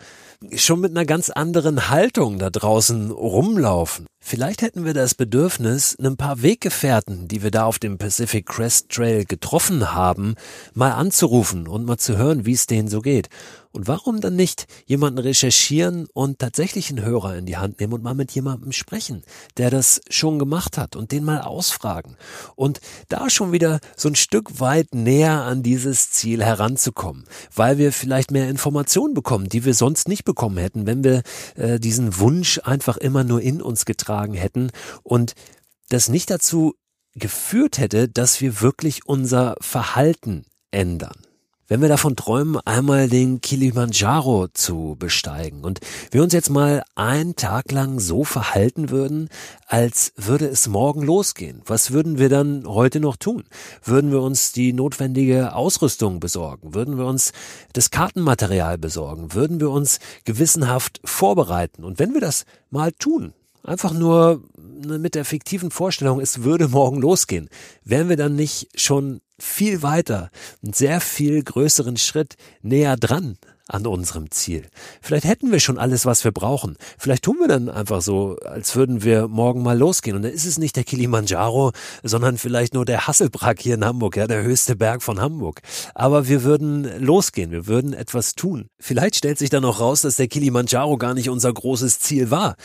schon 0.54 0.80
mit 0.80 0.90
einer 0.90 1.06
ganz 1.06 1.30
anderen 1.30 1.88
Haltung 1.88 2.38
da 2.38 2.50
draußen 2.50 3.10
rumlaufen. 3.10 4.06
Vielleicht 4.28 4.60
hätten 4.60 4.84
wir 4.84 4.92
das 4.92 5.14
Bedürfnis, 5.14 5.96
ein 6.02 6.16
paar 6.16 6.42
Weggefährten, 6.42 7.28
die 7.28 7.44
wir 7.44 7.52
da 7.52 7.64
auf 7.64 7.78
dem 7.78 7.96
Pacific 7.96 8.44
Crest 8.44 8.90
Trail 8.90 9.24
getroffen 9.24 9.94
haben, 9.94 10.34
mal 10.74 10.90
anzurufen 10.90 11.68
und 11.68 11.86
mal 11.86 11.96
zu 11.96 12.18
hören, 12.18 12.44
wie 12.44 12.52
es 12.52 12.66
denen 12.66 12.88
so 12.88 13.00
geht. 13.00 13.28
Und 13.70 13.86
warum 13.86 14.20
dann 14.20 14.34
nicht 14.34 14.66
jemanden 14.86 15.18
recherchieren 15.18 16.08
und 16.12 16.38
tatsächlich 16.38 16.88
einen 16.88 17.04
Hörer 17.04 17.36
in 17.36 17.46
die 17.46 17.58
Hand 17.58 17.78
nehmen 17.78 17.92
und 17.92 18.02
mal 18.02 18.14
mit 18.14 18.32
jemandem 18.32 18.72
sprechen, 18.72 19.22
der 19.58 19.70
das 19.70 20.00
schon 20.08 20.38
gemacht 20.38 20.78
hat 20.78 20.96
und 20.96 21.12
den 21.12 21.24
mal 21.24 21.42
ausfragen 21.42 22.16
und 22.54 22.80
da 23.08 23.28
schon 23.28 23.52
wieder 23.52 23.80
so 23.94 24.08
ein 24.08 24.16
Stück 24.16 24.60
weit 24.60 24.94
näher 24.94 25.42
an 25.42 25.62
dieses 25.62 26.10
Ziel 26.10 26.42
heranzukommen, 26.42 27.26
weil 27.54 27.76
wir 27.76 27.92
vielleicht 27.92 28.25
mehr 28.30 28.48
Informationen 28.48 29.14
bekommen, 29.14 29.48
die 29.48 29.64
wir 29.64 29.74
sonst 29.74 30.08
nicht 30.08 30.24
bekommen 30.24 30.58
hätten, 30.58 30.86
wenn 30.86 31.04
wir 31.04 31.22
äh, 31.56 31.78
diesen 31.78 32.18
Wunsch 32.18 32.60
einfach 32.64 32.96
immer 32.96 33.24
nur 33.24 33.40
in 33.40 33.62
uns 33.62 33.84
getragen 33.84 34.34
hätten 34.34 34.70
und 35.02 35.34
das 35.88 36.08
nicht 36.08 36.30
dazu 36.30 36.74
geführt 37.14 37.78
hätte, 37.78 38.08
dass 38.08 38.40
wir 38.40 38.60
wirklich 38.60 39.06
unser 39.06 39.56
Verhalten 39.60 40.44
ändern. 40.70 41.25
Wenn 41.68 41.80
wir 41.80 41.88
davon 41.88 42.14
träumen, 42.14 42.60
einmal 42.64 43.08
den 43.08 43.40
Kilimanjaro 43.40 44.46
zu 44.54 44.94
besteigen 45.00 45.64
und 45.64 45.80
wir 46.12 46.22
uns 46.22 46.32
jetzt 46.32 46.48
mal 46.48 46.84
einen 46.94 47.34
Tag 47.34 47.72
lang 47.72 47.98
so 47.98 48.22
verhalten 48.22 48.90
würden, 48.90 49.28
als 49.66 50.12
würde 50.14 50.46
es 50.46 50.68
morgen 50.68 51.02
losgehen, 51.02 51.62
was 51.66 51.90
würden 51.90 52.18
wir 52.18 52.28
dann 52.28 52.68
heute 52.68 53.00
noch 53.00 53.16
tun? 53.16 53.42
Würden 53.82 54.12
wir 54.12 54.22
uns 54.22 54.52
die 54.52 54.72
notwendige 54.72 55.56
Ausrüstung 55.56 56.20
besorgen? 56.20 56.72
Würden 56.72 56.98
wir 56.98 57.06
uns 57.06 57.32
das 57.72 57.90
Kartenmaterial 57.90 58.78
besorgen? 58.78 59.34
Würden 59.34 59.58
wir 59.58 59.70
uns 59.70 59.98
gewissenhaft 60.24 61.00
vorbereiten? 61.04 61.82
Und 61.82 61.98
wenn 61.98 62.14
wir 62.14 62.20
das 62.20 62.44
mal 62.70 62.92
tun, 62.92 63.34
einfach 63.66 63.92
nur 63.92 64.42
mit 64.56 65.14
der 65.14 65.24
fiktiven 65.24 65.70
Vorstellung, 65.70 66.20
es 66.20 66.42
würde 66.42 66.68
morgen 66.68 67.00
losgehen, 67.00 67.48
wären 67.84 68.08
wir 68.08 68.16
dann 68.16 68.36
nicht 68.36 68.68
schon 68.80 69.20
viel 69.38 69.82
weiter, 69.82 70.30
einen 70.62 70.72
sehr 70.72 71.00
viel 71.00 71.42
größeren 71.42 71.96
Schritt 71.96 72.36
näher 72.62 72.96
dran 72.96 73.36
an 73.68 73.86
unserem 73.86 74.30
Ziel. 74.30 74.68
Vielleicht 75.02 75.24
hätten 75.24 75.50
wir 75.50 75.60
schon 75.60 75.78
alles, 75.78 76.06
was 76.06 76.24
wir 76.24 76.32
brauchen. 76.32 76.76
Vielleicht 76.98 77.24
tun 77.24 77.36
wir 77.40 77.48
dann 77.48 77.68
einfach 77.68 78.00
so, 78.00 78.36
als 78.44 78.76
würden 78.76 79.02
wir 79.02 79.28
morgen 79.28 79.62
mal 79.62 79.76
losgehen. 79.76 80.16
Und 80.16 80.22
dann 80.22 80.32
ist 80.32 80.44
es 80.44 80.58
nicht 80.58 80.76
der 80.76 80.84
Kilimanjaro, 80.84 81.72
sondern 82.02 82.38
vielleicht 82.38 82.74
nur 82.74 82.84
der 82.84 83.06
Hasselbrack 83.06 83.60
hier 83.60 83.74
in 83.74 83.84
Hamburg, 83.84 84.16
ja, 84.16 84.26
der 84.26 84.42
höchste 84.42 84.76
Berg 84.76 85.02
von 85.02 85.20
Hamburg. 85.20 85.60
Aber 85.94 86.28
wir 86.28 86.44
würden 86.44 87.02
losgehen, 87.02 87.50
wir 87.50 87.66
würden 87.66 87.92
etwas 87.92 88.34
tun. 88.34 88.68
Vielleicht 88.78 89.16
stellt 89.16 89.38
sich 89.38 89.50
dann 89.50 89.64
auch 89.64 89.80
raus, 89.80 90.02
dass 90.02 90.16
der 90.16 90.28
Kilimanjaro 90.28 90.96
gar 90.96 91.14
nicht 91.14 91.28
unser 91.28 91.52
großes 91.52 91.98
Ziel 91.98 92.30
war. 92.30 92.56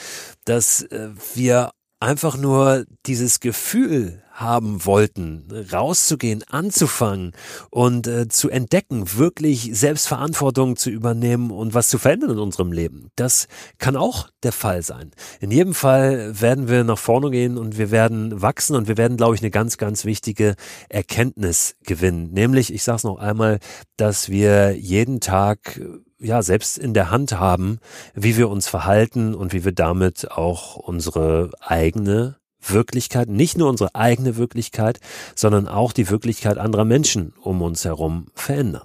Dass 0.45 0.83
äh, 0.83 1.09
wir 1.33 1.71
einfach 1.99 2.37
nur 2.37 2.85
dieses 3.05 3.39
Gefühl 3.39 4.23
haben 4.41 4.85
wollten, 4.85 5.45
rauszugehen, 5.71 6.43
anzufangen 6.49 7.33
und 7.69 8.07
äh, 8.07 8.27
zu 8.27 8.49
entdecken, 8.49 9.17
wirklich 9.17 9.69
Selbstverantwortung 9.73 10.75
zu 10.75 10.89
übernehmen 10.89 11.51
und 11.51 11.73
was 11.73 11.89
zu 11.89 11.97
verändern 11.97 12.31
in 12.31 12.39
unserem 12.39 12.71
Leben. 12.71 13.09
Das 13.15 13.47
kann 13.77 13.95
auch 13.95 14.29
der 14.43 14.51
Fall 14.51 14.81
sein. 14.81 15.11
In 15.39 15.51
jedem 15.51 15.73
Fall 15.73 16.39
werden 16.39 16.67
wir 16.67 16.83
nach 16.83 16.97
vorne 16.97 17.31
gehen 17.31 17.57
und 17.57 17.77
wir 17.77 17.91
werden 17.91 18.41
wachsen 18.41 18.75
und 18.75 18.87
wir 18.87 18.97
werden, 18.97 19.17
glaube 19.17 19.35
ich, 19.35 19.41
eine 19.41 19.51
ganz, 19.51 19.77
ganz 19.77 20.05
wichtige 20.05 20.55
Erkenntnis 20.89 21.75
gewinnen. 21.85 22.31
Nämlich, 22.31 22.73
ich 22.73 22.83
sage 22.83 22.97
es 22.97 23.03
noch 23.03 23.19
einmal, 23.19 23.59
dass 23.97 24.29
wir 24.29 24.75
jeden 24.77 25.19
Tag 25.19 25.79
ja 26.21 26.41
selbst 26.41 26.77
in 26.77 26.93
der 26.93 27.09
Hand 27.09 27.33
haben, 27.39 27.79
wie 28.13 28.37
wir 28.37 28.49
uns 28.49 28.67
verhalten 28.67 29.33
und 29.33 29.53
wie 29.53 29.65
wir 29.65 29.71
damit 29.71 30.31
auch 30.31 30.75
unsere 30.75 31.51
eigene 31.59 32.40
Wirklichkeit, 32.61 33.29
nicht 33.29 33.57
nur 33.57 33.69
unsere 33.69 33.95
eigene 33.95 34.37
Wirklichkeit, 34.37 34.99
sondern 35.35 35.67
auch 35.67 35.93
die 35.93 36.09
Wirklichkeit 36.09 36.57
anderer 36.57 36.85
Menschen 36.85 37.33
um 37.41 37.61
uns 37.61 37.85
herum 37.85 38.27
verändern. 38.33 38.83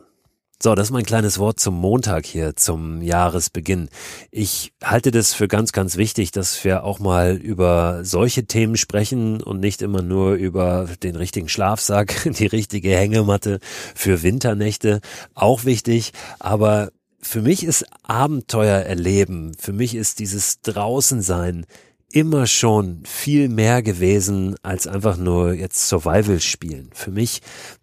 So, 0.62 0.75
das 0.75 0.89
ist 0.89 0.93
mein 0.93 1.05
kleines 1.05 1.39
Wort 1.39 1.61
zum 1.61 1.75
Montag 1.75 2.25
hier, 2.25 2.57
zum 2.57 3.03
Jahresbeginn. 3.03 3.91
Ich 4.31 4.73
halte 4.83 5.11
das 5.11 5.35
für 5.35 5.49
ganz, 5.49 5.73
ganz 5.73 5.99
wichtig, 5.99 6.31
dass 6.31 6.65
wir 6.65 6.83
auch 6.83 6.99
mal 6.99 7.37
über 7.37 8.05
solche 8.05 8.47
Themen 8.47 8.79
sprechen 8.79 9.43
und 9.43 9.61
nicht 9.61 9.83
immer 9.83 10.01
nur 10.01 10.33
über 10.33 10.89
den 11.03 11.15
richtigen 11.15 11.51
Schlafsack, 11.51 12.23
die 12.39 12.47
richtige 12.47 12.97
Hängematte 12.97 13.61
für 13.95 14.23
Winternächte. 14.23 15.03
Auch 15.35 15.67
wichtig, 15.67 16.12
aber 16.39 16.91
für 17.21 17.43
mich 17.43 17.62
ist 17.62 17.85
Abenteuer 18.03 18.79
erleben, 18.79 19.53
für 19.59 19.75
mich 19.75 19.95
ist 19.95 20.21
dieses 20.21 20.62
Draußensein 20.62 21.67
immer 22.11 22.47
schon 22.47 23.03
viel 23.05 23.49
mehr 23.49 23.83
gewesen 23.83 24.57
als 24.62 24.87
einfach 24.87 25.16
nur 25.16 25.53
jetzt 25.53 25.88
Survival 25.88 26.40
spielen. 26.40 26.90
Für 26.95 27.11
mich 27.11 27.42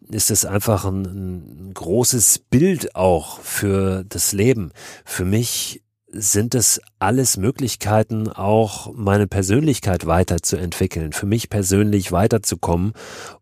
ist 0.09 0.31
es 0.31 0.45
einfach 0.45 0.85
ein, 0.85 1.03
ein 1.69 1.73
großes 1.73 2.39
Bild 2.39 2.95
auch 2.95 3.39
für 3.41 4.03
das 4.07 4.31
Leben. 4.31 4.71
Für 5.05 5.25
mich 5.25 5.83
sind 6.13 6.53
es 6.55 6.79
alles 6.99 7.37
Möglichkeiten, 7.37 8.29
auch 8.29 8.93
meine 8.93 9.27
Persönlichkeit 9.27 10.05
weiterzuentwickeln, 10.05 11.11
für 11.11 11.25
mich 11.25 11.49
persönlich 11.49 12.11
weiterzukommen 12.11 12.93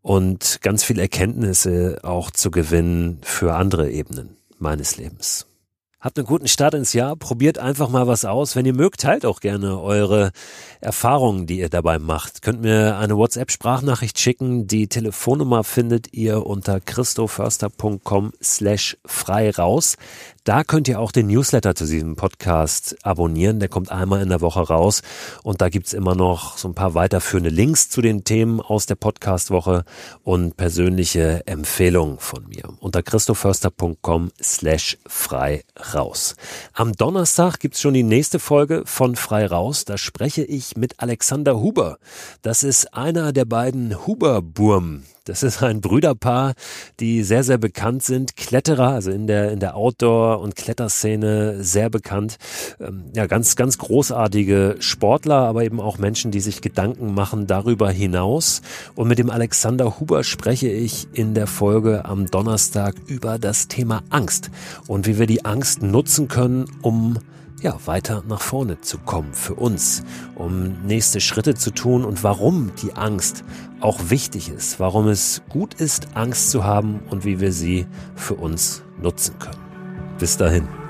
und 0.01 0.59
ganz 0.61 0.83
viel 0.83 0.99
Erkenntnisse 0.99 1.99
auch 2.03 2.31
zu 2.31 2.49
gewinnen 2.49 3.19
für 3.23 3.55
andere 3.55 3.91
Ebenen 3.91 4.37
meines 4.57 4.97
Lebens. 4.97 5.50
Habt 6.01 6.17
einen 6.17 6.25
guten 6.25 6.47
Start 6.47 6.73
ins 6.73 6.93
Jahr, 6.93 7.15
probiert 7.15 7.59
einfach 7.59 7.87
mal 7.87 8.07
was 8.07 8.25
aus. 8.25 8.55
Wenn 8.55 8.65
ihr 8.65 8.73
mögt, 8.73 9.01
teilt 9.01 9.23
auch 9.23 9.39
gerne 9.39 9.79
eure 9.79 10.31
Erfahrungen, 10.79 11.45
die 11.45 11.59
ihr 11.59 11.69
dabei 11.69 11.99
macht. 11.99 12.41
Könnt 12.41 12.63
mir 12.63 12.97
eine 12.97 13.17
WhatsApp-Sprachnachricht 13.17 14.17
schicken. 14.17 14.65
Die 14.65 14.87
Telefonnummer 14.87 15.63
findet 15.63 16.11
ihr 16.11 16.43
unter 16.47 16.79
christoförster.com 16.79 18.33
slash 18.41 18.97
frei 19.05 19.51
raus. 19.51 19.95
Da 20.43 20.63
könnt 20.63 20.87
ihr 20.87 20.99
auch 20.99 21.11
den 21.11 21.27
Newsletter 21.27 21.75
zu 21.75 21.85
diesem 21.85 22.15
Podcast 22.15 22.97
abonnieren. 23.03 23.59
Der 23.59 23.69
kommt 23.69 23.91
einmal 23.91 24.23
in 24.23 24.29
der 24.29 24.41
Woche 24.41 24.61
raus. 24.61 25.03
Und 25.43 25.61
da 25.61 25.69
gibt's 25.69 25.93
immer 25.93 26.15
noch 26.15 26.57
so 26.57 26.67
ein 26.67 26.73
paar 26.73 26.95
weiterführende 26.95 27.51
Links 27.51 27.89
zu 27.89 28.01
den 28.01 28.23
Themen 28.23 28.59
aus 28.59 28.87
der 28.87 28.95
Podcastwoche 28.95 29.85
und 30.23 30.57
persönliche 30.57 31.45
Empfehlungen 31.45 32.17
von 32.17 32.47
mir. 32.47 32.73
Unter 32.79 33.03
christoförster.com 33.03 34.31
slash 34.41 34.97
frei 35.05 35.63
raus. 35.93 36.35
Am 36.73 36.93
Donnerstag 36.93 37.59
gibt's 37.59 37.79
schon 37.79 37.93
die 37.93 38.01
nächste 38.01 38.39
Folge 38.39 38.81
von 38.85 39.15
Frei 39.15 39.45
raus. 39.45 39.85
Da 39.85 39.99
spreche 39.99 40.43
ich 40.43 40.75
mit 40.75 40.99
Alexander 40.99 41.59
Huber. 41.59 41.99
Das 42.41 42.63
ist 42.63 42.95
einer 42.95 43.31
der 43.31 43.45
beiden 43.45 44.07
Huber-Burm 44.07 45.03
Das 45.25 45.43
ist 45.43 45.61
ein 45.61 45.81
Brüderpaar, 45.81 46.53
die 46.99 47.21
sehr, 47.21 47.43
sehr 47.43 47.59
bekannt 47.59 48.01
sind. 48.01 48.35
Kletterer, 48.35 48.87
also 48.87 49.11
in 49.11 49.27
der, 49.27 49.51
in 49.51 49.59
der 49.59 49.75
Outdoor- 49.75 50.39
und 50.39 50.55
Kletterszene 50.55 51.63
sehr 51.63 51.91
bekannt. 51.91 52.37
Ähm, 52.79 53.03
ja, 53.15 53.27
ganz, 53.27 53.55
ganz 53.55 53.77
großartige 53.77 54.77
Sportler, 54.79 55.35
aber 55.35 55.63
eben 55.63 55.79
auch 55.79 55.99
Menschen, 55.99 56.31
die 56.31 56.39
sich 56.39 56.61
Gedanken 56.61 57.13
machen 57.13 57.45
darüber 57.45 57.91
hinaus. 57.91 58.63
Und 58.95 59.09
mit 59.09 59.19
dem 59.19 59.29
Alexander 59.29 59.99
Huber 59.99 60.23
spreche 60.23 60.69
ich 60.69 61.07
in 61.13 61.35
der 61.35 61.45
Folge 61.45 62.05
am 62.05 62.25
Donnerstag 62.25 62.95
über 63.05 63.37
das 63.37 63.67
Thema 63.67 64.01
Angst 64.09 64.49
und 64.87 65.05
wie 65.05 65.19
wir 65.19 65.27
die 65.27 65.45
Angst 65.45 65.83
nutzen 65.83 66.29
können, 66.29 66.65
um 66.81 67.19
ja, 67.61 67.77
weiter 67.85 68.23
nach 68.27 68.41
vorne 68.41 68.81
zu 68.81 68.97
kommen 68.97 69.33
für 69.33 69.53
uns, 69.55 70.03
um 70.35 70.81
nächste 70.85 71.21
Schritte 71.21 71.55
zu 71.55 71.71
tun 71.71 72.03
und 72.03 72.23
warum 72.23 72.71
die 72.81 72.93
Angst 72.93 73.43
auch 73.79 74.09
wichtig 74.09 74.49
ist, 74.49 74.79
warum 74.79 75.07
es 75.07 75.41
gut 75.49 75.75
ist, 75.75 76.15
Angst 76.15 76.51
zu 76.51 76.63
haben 76.63 76.99
und 77.09 77.23
wie 77.23 77.39
wir 77.39 77.51
sie 77.51 77.87
für 78.15 78.35
uns 78.35 78.83
nutzen 79.01 79.37
können. 79.39 79.61
Bis 80.17 80.37
dahin. 80.37 80.80